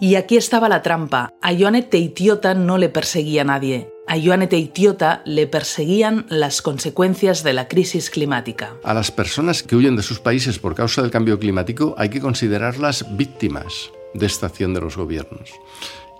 [0.00, 1.32] Y aquí estaba la trampa.
[1.40, 3.88] A Ioane Teitiota no le perseguía nadie.
[4.08, 8.74] A Ioane Teitiota le perseguían las consecuencias de la crisis climática.
[8.82, 12.20] A las personas que huyen de sus países por causa del cambio climático hay que
[12.20, 15.52] considerarlas víctimas de esta acción de los gobiernos.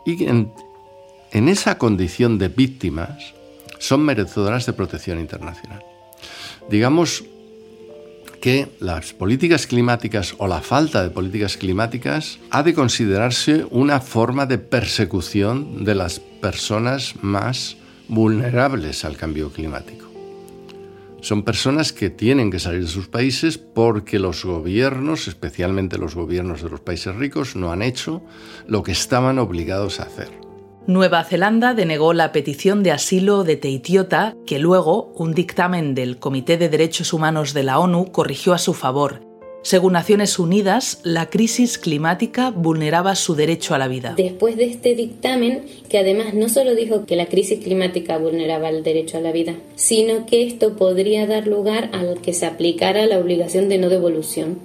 [0.07, 0.52] Y en,
[1.33, 3.35] en esa condición de víctimas
[3.78, 5.85] son merecedoras de protección internacional.
[6.70, 7.24] Digamos
[8.40, 14.44] que las políticas climáticas o la falta de políticas climáticas ha de considerarse una forma
[14.44, 20.05] de persecución de las personas más vulnerables al cambio climático.
[21.22, 26.62] Son personas que tienen que salir de sus países porque los gobiernos, especialmente los gobiernos
[26.62, 28.22] de los países ricos, no han hecho
[28.66, 30.43] lo que estaban obligados a hacer.
[30.87, 36.59] Nueva Zelanda denegó la petición de asilo de Teitiota, que luego un dictamen del Comité
[36.59, 39.23] de Derechos Humanos de la ONU corrigió a su favor.
[39.62, 44.12] Según Naciones Unidas, la crisis climática vulneraba su derecho a la vida.
[44.14, 48.83] Después de este dictamen, que además no solo dijo que la crisis climática vulneraba el
[48.83, 53.18] derecho a la vida, sino que esto podría dar lugar al que se aplicara la
[53.18, 54.59] obligación de no devolución.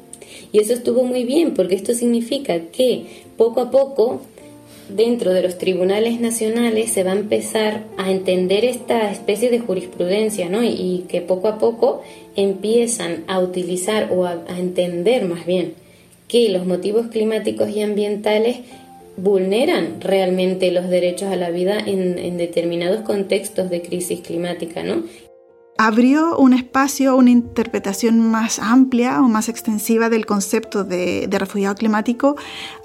[0.52, 4.20] Y eso estuvo muy bien, porque esto significa que poco a poco
[4.90, 10.50] dentro de los tribunales nacionales se va a empezar a entender esta especie de jurisprudencia,
[10.50, 10.64] ¿no?
[10.64, 12.02] Y, que poco a poco
[12.36, 15.74] empiezan a utilizar o a, entender más bien
[16.28, 18.58] que los motivos climáticos y ambientales
[19.18, 25.04] vulneran realmente los derechos a la vida en, en determinados contextos de crisis climática, ¿no?
[25.80, 31.74] Abrió un espacio, una interpretación más amplia o más extensiva del concepto de, de, refugiado
[31.76, 32.36] climático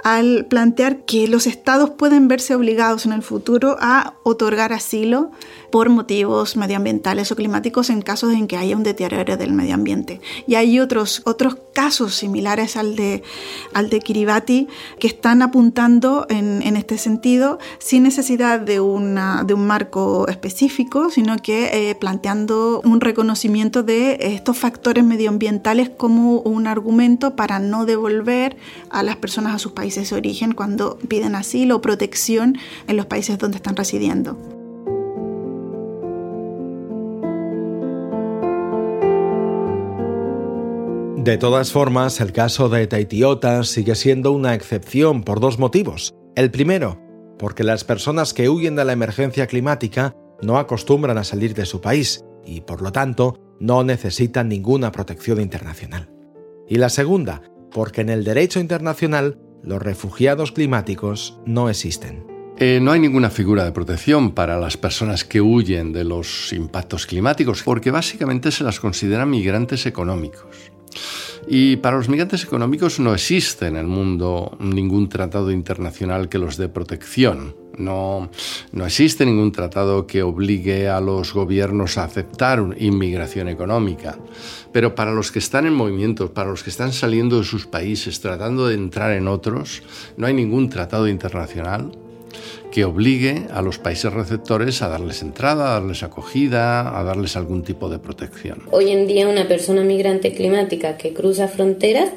[0.05, 5.33] al plantear que los estados pueden verse obligados en el futuro a otorgar asilo
[5.75, 10.21] por motivos medioambientales o climáticos en casos en que haya un deterioro del medio ambiente.
[10.47, 13.25] Y hay otros, otros casos similares al de,
[13.73, 14.69] al de Kiribati
[15.01, 21.11] que están apuntando en, en este sentido sin necesidad de, una, de un marco específico,
[21.11, 27.85] sino que eh, planteando un reconocimiento de estos factores medioambientales como un argumento para no
[27.85, 28.57] devolver
[28.91, 32.57] a las personas a sus países de origen cuando piden asilo o protección
[32.87, 34.54] en los países donde están residiendo.
[41.25, 46.15] De todas formas, el caso de Taitiota sigue siendo una excepción por dos motivos.
[46.37, 47.01] El primero,
[47.39, 51.81] porque las personas que huyen de la emergencia climática no acostumbran a salir de su
[51.81, 56.11] país y, por lo tanto, no necesitan ninguna protección internacional.
[56.69, 57.41] Y la segunda,
[57.73, 62.27] porque en el derecho internacional los refugiados climáticos no existen.
[62.59, 67.07] Eh, no hay ninguna figura de protección para las personas que huyen de los impactos
[67.07, 70.74] climáticos porque básicamente se las considera migrantes económicos.
[71.47, 76.57] Y para los migrantes económicos no existe en el mundo ningún tratado internacional que los
[76.57, 77.55] dé protección.
[77.77, 78.31] No,
[78.73, 84.17] no existe ningún tratado que obligue a los gobiernos a aceptar inmigración económica.
[84.73, 88.21] Pero para los que están en movimiento, para los que están saliendo de sus países,
[88.21, 89.83] tratando de entrar en otros,
[90.17, 91.99] no hay ningún tratado internacional
[92.75, 97.63] que obligue a los países receptores a darles entrada, a darles acogida, a darles algún
[97.63, 98.63] tipo de protección.
[98.73, 102.11] Hoy en día una persona migrante climática que cruza fronteras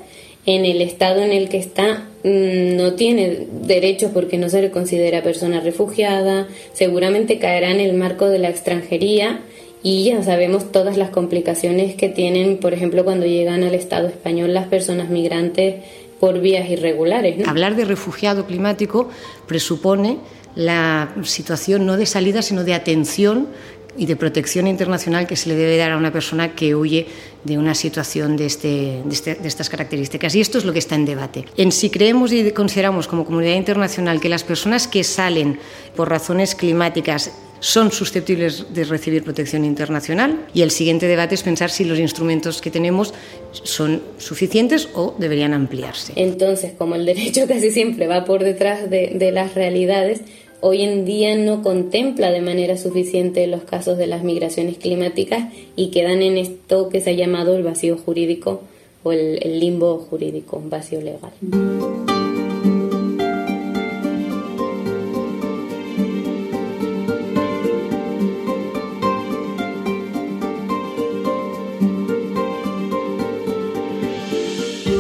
[0.48, 4.72] en el estado en el que está mm, no tiene derechos porque no se le
[4.72, 9.42] considera persona refugiada, seguramente caerá en el marco de la extranjería
[9.84, 14.56] y ya sabemos todas las complicaciones que tienen, por ejemplo, cuando llegan al Estado español
[14.56, 15.76] las personas migrantes
[16.20, 17.48] por vías irregulares.
[17.48, 19.10] Hablar de refugiado climático
[19.46, 20.18] presupone
[20.58, 23.48] la situación no de salida, sino de atención
[23.96, 27.06] y de protección internacional que se le debe dar a una persona que huye
[27.44, 30.34] de una situación de, este, este, de, estas características.
[30.34, 31.46] Y esto es lo que está en debate.
[31.58, 35.60] En si creemos y consideramos como comunidad internacional que las personas que salen
[35.96, 41.70] por razones climáticas son susceptibles de recibir protección internacional y el siguiente debate es pensar
[41.70, 43.14] si los instrumentos que tenemos
[43.52, 46.14] son suficientes o deberían ampliarse.
[46.16, 50.22] Entonces, como el derecho casi siempre va por detrás de, de las realidades,
[50.62, 55.92] hoy en día no contempla de manera suficiente los casos de las migraciones climáticas y
[55.92, 58.62] quedan en esto que se ha llamado el vacío jurídico
[59.04, 61.32] o el, limbo jurídico, un vacío legal.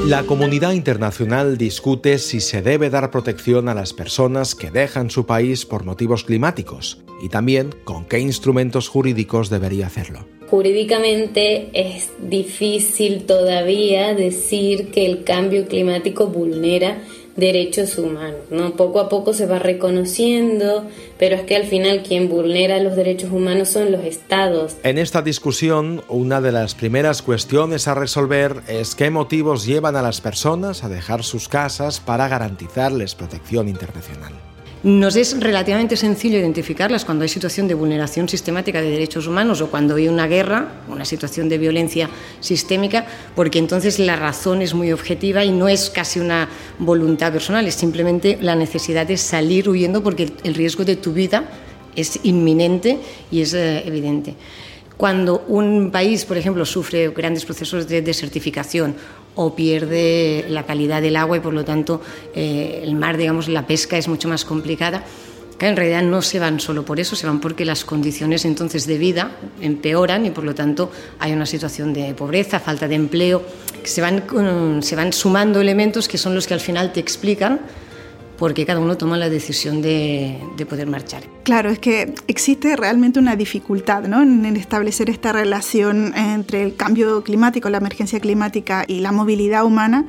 [0.07, 5.25] La comunidad internacional discute si se debe dar protección a las personas que dejan su
[5.25, 10.25] país por motivos climáticos y también con qué instrumentos jurídicos debería hacerlo.
[10.49, 17.03] Jurídicamente es difícil todavía decir que el cambio climático vulnera
[17.37, 18.41] derechos humanos.
[18.49, 18.75] ¿no?
[18.75, 20.85] Poco a poco se va reconociendo,
[21.17, 24.75] pero es que al final quien vulnera los derechos humanos son los estados.
[24.83, 30.01] En esta discusión, una de las primeras cuestiones a resolver es qué motivos llevan a
[30.01, 34.33] las personas a dejar sus casas para garantizarles protección internacional.
[34.87, 39.69] Nos es relativamente sencillo identificarlas cuando hay situación de vulneración sistemática de derechos humanos o
[39.69, 44.93] cuando hay una guerra, una situación de violencia sistémica, porque entonces la razón es muy
[44.93, 46.47] objetiva y no es casi una
[46.79, 51.43] voluntad personal, es simplemente la necesidad de salir huyendo porque el riesgo de tu vida
[51.93, 52.97] es inminente
[53.29, 54.35] y es eh, evidente.
[54.97, 58.95] Cuando un país, por ejemplo, sufre grandes procesos de desertificación
[59.35, 62.01] o pierde la calidad del agua y por lo tanto
[62.33, 65.03] eh, el mar, digamos, la pesca es mucho más complicada.
[65.59, 68.85] Que en realidad no se van solo por eso, se van porque las condiciones entonces
[68.85, 73.43] de vida empeoran y por lo tanto hay una situación de pobreza, falta de empleo,
[73.83, 74.23] se van,
[74.83, 77.61] se van sumando elementos que son los que al final te explican
[78.37, 81.23] porque cada uno toma la decisión de, de, poder marchar.
[81.43, 84.21] Claro, es que existe realmente una dificultad ¿no?
[84.21, 90.05] en establecer esta relación entre el cambio climático, la emergencia climática y la movilidad humana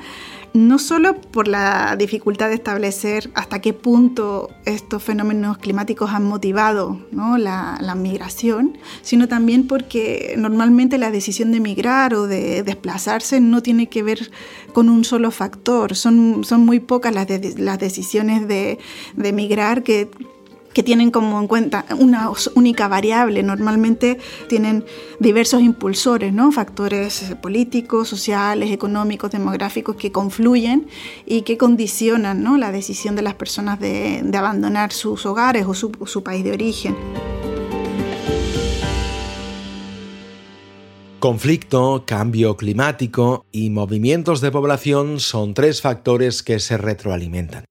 [0.55, 7.01] no solo por la dificultad de establecer hasta qué punto estos fenómenos climáticos han motivado
[7.13, 13.89] la, migración, sino también porque normalmente la decisión de migrar o de desplazarse no tiene
[13.89, 14.31] que ver
[14.73, 15.97] con un solo factor.
[15.97, 17.27] Son, son muy pocas las,
[17.59, 18.79] las decisiones de,
[19.17, 20.09] de migrar que
[20.79, 23.43] que tienen como en cuenta una única variable.
[23.43, 24.17] Normalmente
[24.49, 24.85] tienen
[25.19, 26.53] diversos impulsores, ¿no?
[26.53, 30.87] factores políticos, sociales, económicos, demográficos que confluyen
[31.27, 32.57] y que condicionan ¿no?
[32.59, 36.95] la decisión de las personas de, abandonar sus hogares o su, su país de origen.
[41.19, 47.65] Conflicto, cambio climático y movimientos de población son tres factores que se retroalimentan.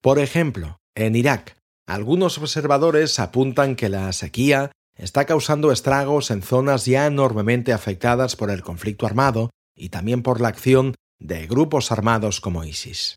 [0.00, 1.57] Por ejemplo, en Irak,
[1.88, 8.50] algunos observadores apuntan que la sequía está causando estragos en zonas ya enormemente afectadas por
[8.50, 13.16] el conflicto armado y también por la acción de grupos armados como ISIS.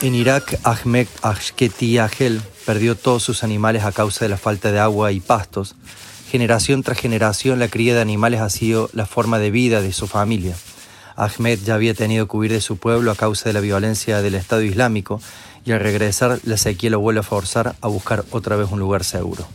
[0.00, 4.78] En Irak, Ahmed Ashketi Ahel perdió todos sus animales a causa de la falta de
[4.78, 5.74] agua y pastos.
[6.30, 10.06] Generación tras generación, la cría de animales ha sido la forma de vida de su
[10.06, 10.54] familia.
[11.16, 14.36] Ahmed ya había tenido que huir de su pueblo a causa de la violencia del
[14.36, 15.20] Estado Islámico
[15.64, 19.02] y al regresar la sequía lo vuelve a forzar a buscar otra vez un lugar
[19.02, 19.48] seguro.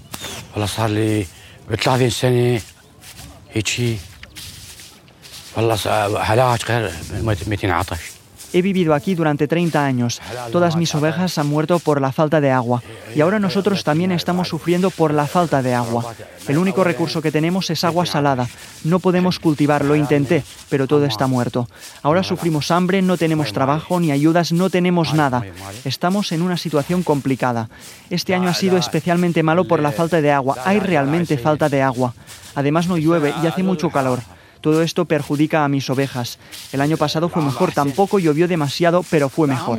[8.53, 10.21] He vivido aquí durante 30 años.
[10.51, 12.83] Todas mis ovejas han muerto por la falta de agua.
[13.15, 16.13] Y ahora nosotros también estamos sufriendo por la falta de agua.
[16.47, 18.47] El único recurso que tenemos es agua salada.
[18.83, 21.67] No podemos cultivar, lo intenté, pero todo está muerto.
[22.03, 25.43] Ahora sufrimos hambre, no tenemos trabajo ni ayudas, no tenemos nada.
[25.83, 27.69] Estamos en una situación complicada.
[28.09, 30.57] Este año ha sido especialmente malo por la falta de agua.
[30.65, 32.13] Hay realmente falta de agua.
[32.55, 34.19] Además no llueve y hace mucho calor.
[34.63, 36.39] Todo esto perjudica a mis ovejas.
[36.71, 39.77] El año pasado fue mejor, tampoco llovió demasiado, pero fue mejor.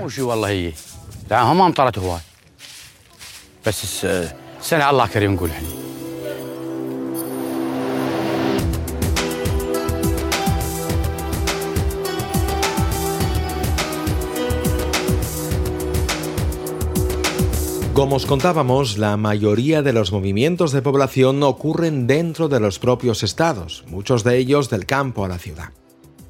[17.95, 23.23] Como os contábamos, la mayoría de los movimientos de población ocurren dentro de los propios
[23.23, 25.69] estados, muchos de ellos del campo a la ciudad.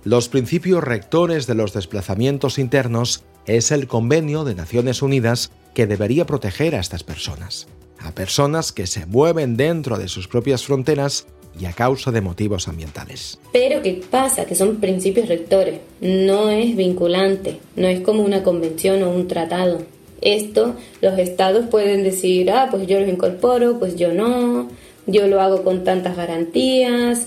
[0.05, 6.27] Los principios rectores de los desplazamientos internos es el convenio de Naciones Unidas que debería
[6.27, 7.67] proteger a estas personas,
[7.99, 11.27] a personas que se mueven dentro de sus propias fronteras
[11.59, 13.39] y a causa de motivos ambientales.
[13.55, 14.45] Pero ¿qué pasa?
[14.45, 19.93] Que son principios rectores, no es vinculante, no es como una convención o un tratado.
[20.25, 24.68] Esto los estados pueden decir, ah, pues yo los incorporo, pues yo no,
[25.07, 27.27] yo lo hago con tantas garantías,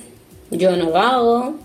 [0.49, 1.55] yo no lo hago.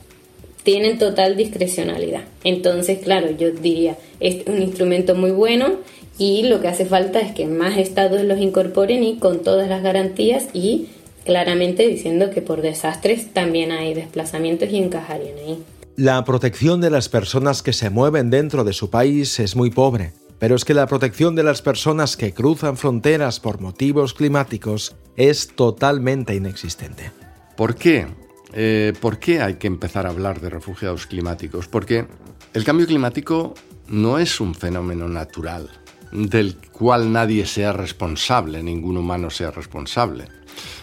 [0.62, 2.22] Tienen total discrecionalidad.
[2.44, 5.72] Entonces, claro, yo diría, es un instrumento muy bueno
[6.18, 9.82] y lo que hace falta es que más estados los incorporen y con todas las
[9.82, 10.88] garantías y
[11.24, 15.58] claramente diciendo que por desastres también hay desplazamientos y encajarían ahí.
[15.96, 20.12] La protección de las personas que se mueven dentro de su país es muy pobre
[20.42, 25.54] pero es que la protección de las personas que cruzan fronteras por motivos climáticos es
[25.54, 27.12] totalmente inexistente.
[27.56, 28.08] ¿Por qué?
[28.52, 31.68] Eh, ¿Por qué hay que empezar a hablar de refugiados climáticos?
[31.68, 32.08] Porque
[32.54, 33.54] el cambio climático
[33.86, 35.70] no es un fenómeno natural
[36.12, 40.26] del cual nadie sea responsable, ningún humano sea responsable.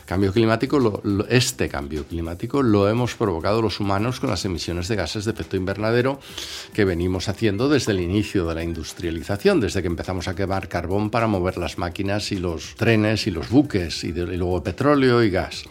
[0.05, 5.25] Cambio climático, este cambio climático lo hemos provocado los humanos con las emisiones de gases
[5.25, 6.19] de efecto invernadero
[6.73, 11.11] que venimos haciendo desde el inicio de la industrialización, desde que empezamos a quemar carbón
[11.11, 15.29] para mover las máquinas y los trenes y los buques, y, y luego petróleo y
[15.29, 15.65] gas.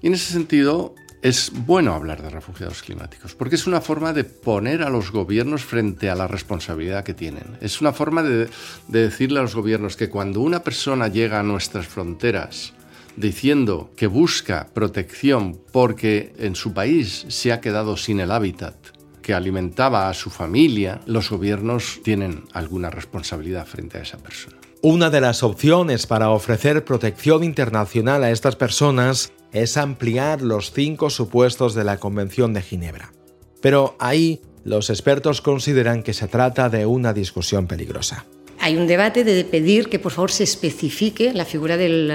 [0.00, 4.24] Y en ese sentido, es bueno hablar de refugiados climáticos, porque es una forma de
[4.24, 7.56] poner a los gobiernos frente a la responsabilidad que tienen.
[7.60, 8.48] Es una forma de,
[8.88, 12.74] de, decirle a los gobiernos que cuando una persona llega a nuestras fronteras
[13.16, 18.74] diciendo que busca protección porque en su país se ha quedado sin el hábitat
[19.22, 24.56] que alimentaba a su familia, los gobiernos tienen alguna responsabilidad frente a esa persona.
[24.80, 31.10] Una de las opciones para ofrecer protección internacional a estas personas es ampliar los cinco
[31.10, 33.12] supuestos de la Convención de Ginebra.
[33.60, 38.24] Pero ahí los expertos consideran que se trata de una discusión peligrosa
[38.62, 42.12] hay un debate de pedir que por favor se especifique la figura del,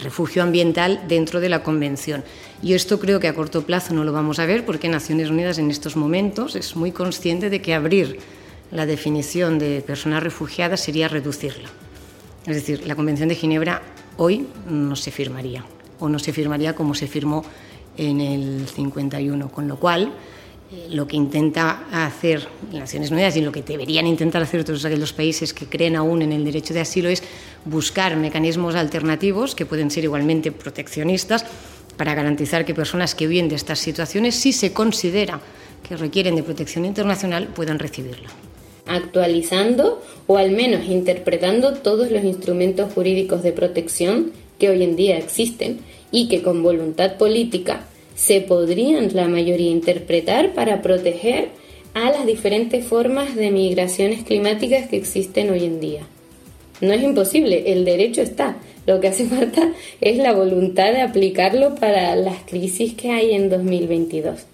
[0.00, 2.22] refugio ambiental dentro de la Convención.
[2.62, 5.58] Y esto creo que a corto plazo no lo vamos a ver porque Naciones Unidas
[5.58, 8.20] en estos momentos es muy consciente de que abrir
[8.70, 11.68] la definición de personas refugiadas sería reducirla.
[12.46, 13.82] Es decir, la Convención de Ginebra
[14.18, 15.64] hoy no se firmaría
[16.00, 17.44] o no se firmaría como se firmó
[17.96, 20.12] en el 51, con lo cual
[20.72, 25.12] eh, lo que intenta hacer Naciones Unidas y lo que deberían intentar hacer todos aquellos
[25.12, 27.22] países que creen aún en el derecho de asilo es
[27.64, 31.44] buscar mecanismos alternativos que pueden ser igualmente proteccionistas
[31.96, 35.40] para garantizar que personas que huyen de estas situaciones, si se considera
[35.88, 38.28] que requieren de protección internacional, puedan recibirla.
[38.86, 45.18] Actualizando o al menos interpretando todos los instrumentos jurídicos de protección que hoy en día
[45.18, 45.78] existen
[46.10, 51.50] y que con voluntad política se podrían la mayoría interpretar para proteger
[51.94, 56.02] a las diferentes formas de migraciones climáticas que existen hoy en día.
[56.80, 58.56] No es imposible, el derecho está.
[58.86, 63.48] Lo que hace falta es la voluntad de aplicarlo para las crisis que hay en
[63.48, 64.46] 2022.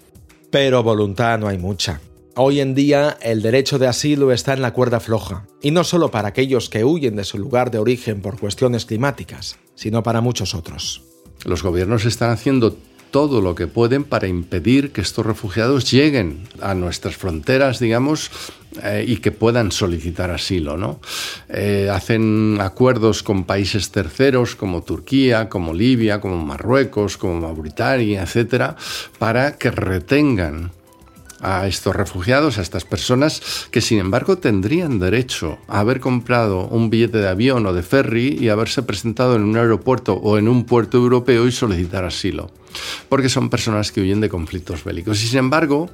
[0.49, 1.99] Pero voluntad no hay mucha.
[2.35, 6.09] Hoy en día el derecho de asilo está en la cuerda floja, y no solo
[6.09, 10.55] para aquellos que huyen de su lugar de origen por cuestiones climáticas, sino para muchos
[10.55, 11.01] otros.
[11.45, 12.77] Los gobiernos están haciendo
[13.13, 18.31] todo lo que pueden para impedir que estos refugiados lleguen a nuestras fronteras, digamos,
[18.81, 20.77] eh, y que puedan solicitar asilo.
[20.77, 20.99] ¿no?
[21.47, 28.75] Eh, hacen acuerdos con países terceros como Turquía, como Libia, como Marruecos, como Mauritania, etcétera,
[29.19, 30.71] para que retengan
[31.43, 36.89] a estos refugiados, a estas personas que sin embargo tendrían derecho a haber comprado un
[36.89, 40.63] billete de avión o de ferry y haberse presentado en un aeropuerto o en un
[40.65, 42.49] puerto europeo y solicitar asilo,
[43.09, 45.89] porque son personas que huyen de conflictos bélicos y sin embargo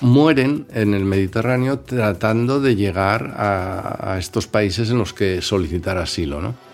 [0.00, 5.98] mueren en el Mediterráneo tratando de llegar a, a estos países en los que solicitar
[5.98, 6.40] asilo.
[6.40, 6.65] ¿no?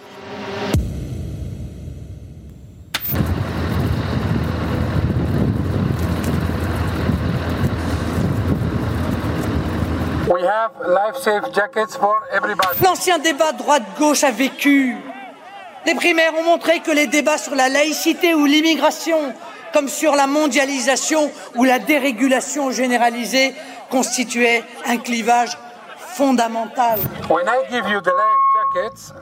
[12.82, 14.97] L'ancien débat droite-gauche a vécu.
[15.86, 19.34] Les primaires ont montré que les débats sur la laïcité ou l'immigration,
[19.72, 23.55] comme sur la mondialisation ou la dérégulation généralisée,
[23.90, 25.57] constituaient un clivage
[26.14, 26.99] fondamental.
[27.28, 28.43] When I give you the life
[28.74, 29.12] jackets,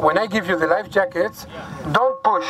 [0.00, 1.46] when I give you the life jackets,
[1.92, 2.46] don't push.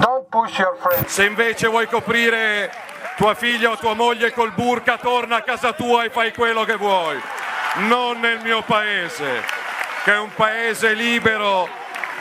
[0.00, 1.08] Don't push your friends.
[1.08, 2.70] Se invece vuoi coprire
[3.18, 6.76] tua figlia o tua moglie col burka, torna a casa tua e fai quello che
[6.76, 7.18] vuoi.
[7.88, 9.42] Non nel mio paese,
[10.04, 11.68] che è un paese libero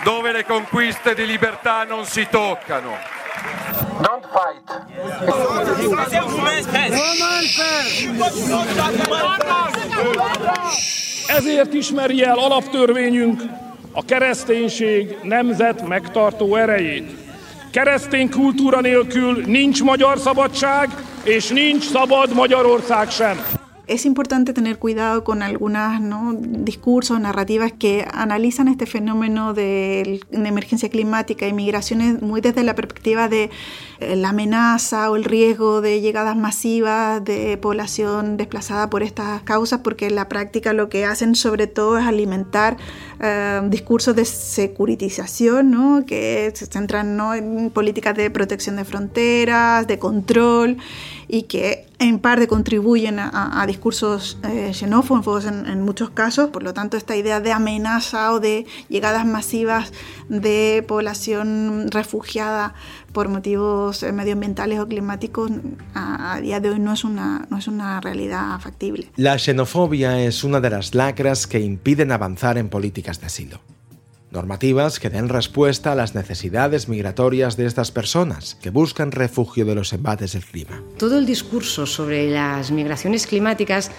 [0.03, 2.97] dove le conquiste di libertà non si toccano.
[4.01, 4.85] Don't fight.
[11.27, 13.41] Ezért ismeri el alaptörvényünk
[13.91, 17.26] a kereszténység nemzet megtartó erejét.
[23.85, 26.01] Es importante tener cuidado con algunas
[26.41, 33.29] discursos, narrativas que analizan este fenómeno de, emergencia climática y migraciones muy desde la perspectiva
[33.29, 33.51] de
[33.99, 40.07] la amenaza o el riesgo de llegadas masivas de población desplazada por estas causas, porque
[40.07, 42.77] en la práctica lo que hacen sobre todo es alimentar
[43.19, 46.05] eh, discursos de securitización, ¿no?
[46.05, 47.33] que se centran ¿no?
[47.33, 50.77] en políticas de protección de fronteras, de control
[51.27, 56.49] y que en parte contribuyen a, discursos eh, xenófobos en, muchos casos.
[56.51, 59.91] Por lo tanto, esta idea de amenaza o de llegadas masivas
[60.29, 62.75] de población refugiada
[63.11, 65.51] por motivos eh, medioambientales o climáticos
[65.93, 69.09] a, día de hoy no es, una, no es una realidad factible.
[69.15, 73.59] La xenofobia es una de las lacras que impiden avanzar en políticas de asilo
[74.31, 79.75] normativas que den respuesta a las necesidades migratorias de estas personas que buscan refugio de
[79.75, 80.83] los embates del clima.
[80.97, 83.89] Todo el discurso sobre las migraciones climáticas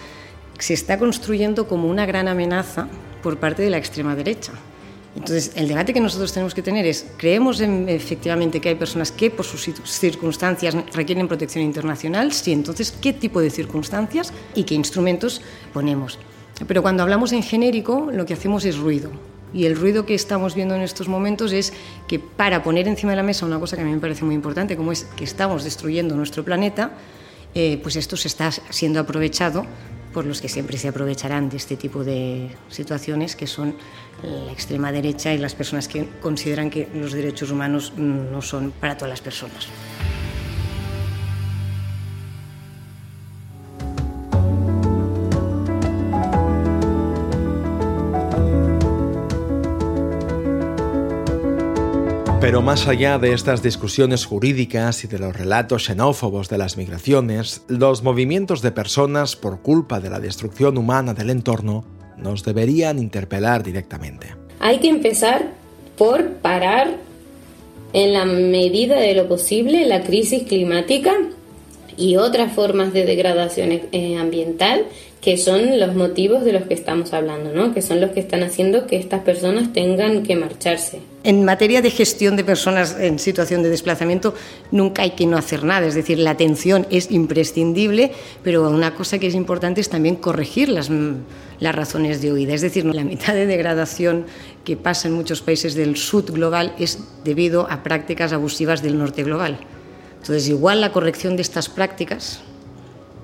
[0.58, 2.88] se está construyendo como una gran amenaza
[3.22, 4.52] por parte de la extrema derecha.
[5.18, 9.30] Entonces, el debate que nosotros tenemos que tener es, ¿creemos efectivamente que hay personas que
[9.32, 12.32] por sus circunstancias requieren protección internacional?
[12.32, 15.42] Sí, entonces, ¿qué tipo de circunstancias y qué instrumentos
[15.72, 16.20] ponemos?
[16.68, 19.10] Pero cuando hablamos en genérico, lo que hacemos es ruido.
[19.52, 21.72] Y el ruido que estamos viendo en estos momentos es
[22.06, 24.36] que para poner encima de la mesa una cosa que a mí me parece muy
[24.36, 26.92] importante, como es que estamos destruyendo nuestro planeta,
[27.56, 29.66] eh, pues esto se está siendo aprovechado
[30.12, 33.74] por los que siempre se aprovecharán de este tipo de situaciones, que son
[34.22, 38.96] la extrema derecha y las personas que consideran que los derechos humanos no son para
[38.96, 39.68] todas las personas.
[52.40, 57.62] Pero más allá de estas discusiones jurídicas y de los relatos xenófobos de las migraciones,
[57.68, 63.62] los movimientos de personas por culpa de la destrucción humana del entorno nos deberían interpelar
[63.62, 64.28] directamente.
[64.60, 65.46] Hay que empezar
[65.96, 66.96] por parar
[67.92, 71.14] en la medida de lo posible la crisis climática
[71.96, 74.84] y otras formas de degradación eh, ambiental
[75.20, 77.74] que son los motivos de los que estamos hablando, ¿no?
[77.74, 81.00] que son los que están haciendo que estas personas tengan que marcharse.
[81.28, 84.32] En materia de gestión de personas en situación de desplazamiento,
[84.70, 88.12] nunca hay que no hacer nada, es decir, la atención es imprescindible,
[88.42, 90.88] pero una cosa que es importante es también corregir las,
[91.60, 94.24] las razones de huida, es decir, la mitad de degradación
[94.64, 99.22] que pasa en muchos países del sur global es debido a prácticas abusivas del norte
[99.22, 99.58] global.
[100.22, 102.40] Entonces, igual la corrección de estas prácticas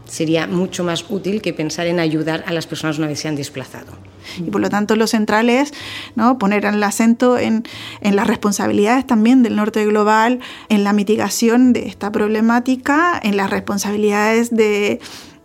[0.05, 3.37] sería mucho más útil que pensar en ayudar a las personas una vez se han
[3.37, 3.95] desplazado.
[4.39, 5.73] Y por lo tanto lo central es
[6.15, 6.39] ¿no?
[6.39, 7.65] poner el acento en,
[8.01, 13.51] en, las responsabilidades también del norte global, en la mitigación de esta problemática, en las
[13.51, 15.01] responsabilidades de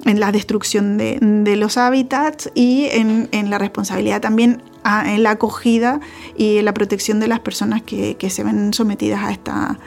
[0.06, 4.62] en la destrucción de, de los hábitats y en, en, la responsabilidad también
[5.06, 6.00] en la acogida
[6.38, 9.80] y en la protección de las personas que, que se ven sometidas a esta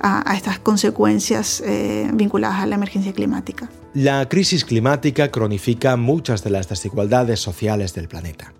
[0.00, 3.68] a, estas consecuencias eh, vinculadas a la emergencia climática.
[3.94, 8.52] La crisis climática cronifica muchas de las desigualdades sociales del planeta.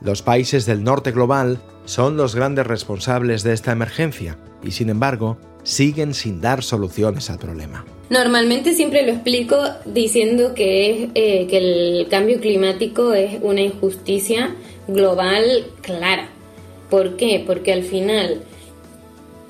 [0.00, 5.38] Los países del norte global son los grandes responsables de esta emergencia y, sin embargo,
[5.62, 7.84] siguen sin dar soluciones al problema.
[8.10, 9.56] Normalmente siempre lo explico
[9.86, 14.54] diciendo que, eh, que el cambio climático es una injusticia
[14.86, 16.28] global clara.
[16.90, 17.42] ¿Por qué?
[17.46, 18.42] Porque al final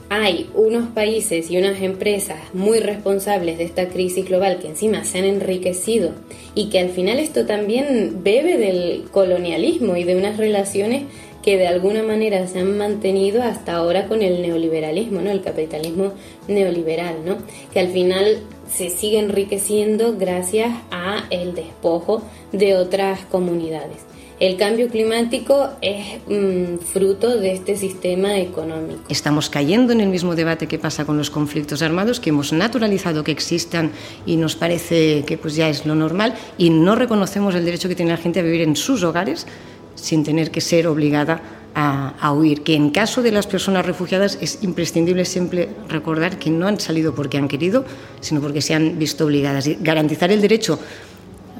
[0.09, 5.18] hay unos países y unas empresas muy responsables de esta crisis global que encima se
[5.18, 6.12] han enriquecido
[6.55, 11.05] y que al final esto también bebe del colonialismo y de unas relaciones
[11.42, 15.30] que de alguna manera se han mantenido hasta ahora con el neoliberalismo, ¿no?
[15.30, 16.12] El capitalismo
[16.48, 17.36] neoliberal, ¿no?
[17.72, 18.38] Que al final
[18.72, 24.13] se sigue enriqueciendo gracias a el despojo de otras comunidades.
[24.45, 29.01] El cambio climático es mm, fruto de este sistema económico.
[29.09, 33.24] Estamos cayendo en el mismo debate que pasa con los conflictos armados, que hemos naturalizado
[33.24, 33.92] que existan
[34.26, 37.95] y nos parece que pues ya es lo normal y no reconocemos el derecho que
[37.95, 39.47] tiene la gente a vivir en sus hogares
[39.95, 41.40] sin tener que ser obligada
[41.74, 42.64] a, a, huir.
[42.64, 47.14] Que en caso de las personas refugiadas es imprescindible siempre recordar que no han salido
[47.14, 47.86] porque han querido,
[48.20, 49.66] sino porque se han visto obligadas.
[49.68, 50.78] Y garantizar el derecho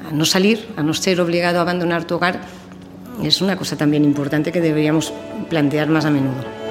[0.07, 2.41] a no salir, a no ser obligado a abandonar tu hogar,
[3.23, 5.13] es una cosa también importante que deberíamos
[5.49, 6.65] plantear más a menudo.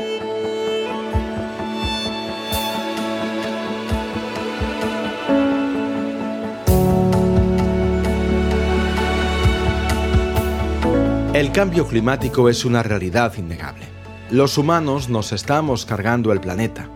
[11.34, 13.86] El cambio climático es una realidad innegable.
[14.30, 16.88] Los humanos nos estamos cargando el planeta.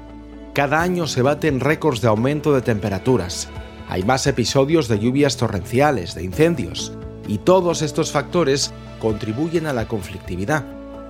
[0.54, 3.48] Cada año se baten récords de aumento de temperaturas.
[3.88, 6.92] Hay más episodios de lluvias torrenciales, de incendios.
[7.26, 10.64] Y todos estos factores contribuyen a la conflictividad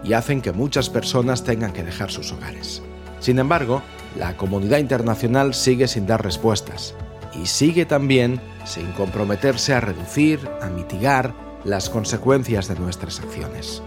[0.05, 2.83] y hacen que muchas personas tengan que dejar sus hogares.
[3.21, 3.83] Sin embargo,
[4.17, 6.95] la comunidad internacional sigue sin dar respuestas
[7.35, 11.35] y sigue también sin comprometerse a reducir, a mitigar
[11.65, 13.83] las consecuencias de nuestras acciones.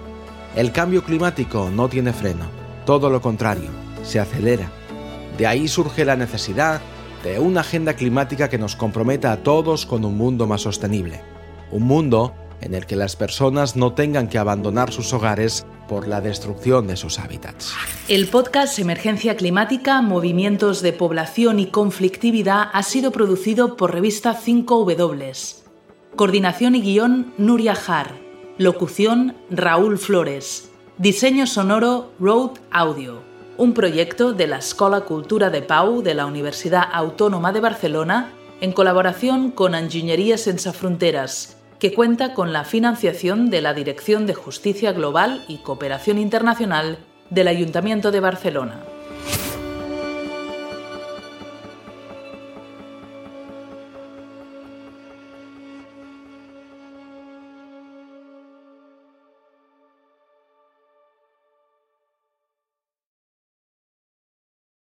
[0.55, 2.45] El cambio climático no tiene freno,
[2.85, 3.69] todo lo contrario,
[4.03, 4.69] se acelera.
[5.37, 6.81] De ahí surge la necesidad
[7.23, 11.21] de una agenda climática que nos comprometa a todos con un mundo más sostenible,
[11.71, 16.21] un mundo en el que las personas no tengan que abandonar sus hogares por la
[16.21, 17.73] destrucción de sus hábitats.
[18.07, 25.55] El podcast Emergencia Climática, Movimientos de Población y Conflictividad ha sido producido por revista 5W.
[26.15, 28.11] Coordinación y guion Nuria Har.
[28.57, 30.69] Locución Raúl Flores.
[30.97, 33.23] Diseño sonoro Road Audio.
[33.57, 38.71] Un proyecto de la Escola Cultura de Pau de la Universidad Autónoma de Barcelona en
[38.71, 44.91] colaboración con Ingeniería Sense Fronteras que cuenta con la financiación de la Dirección de Justicia
[44.91, 46.99] Global y Cooperación Internacional
[47.31, 48.90] del Ayuntamiento de Barcelona.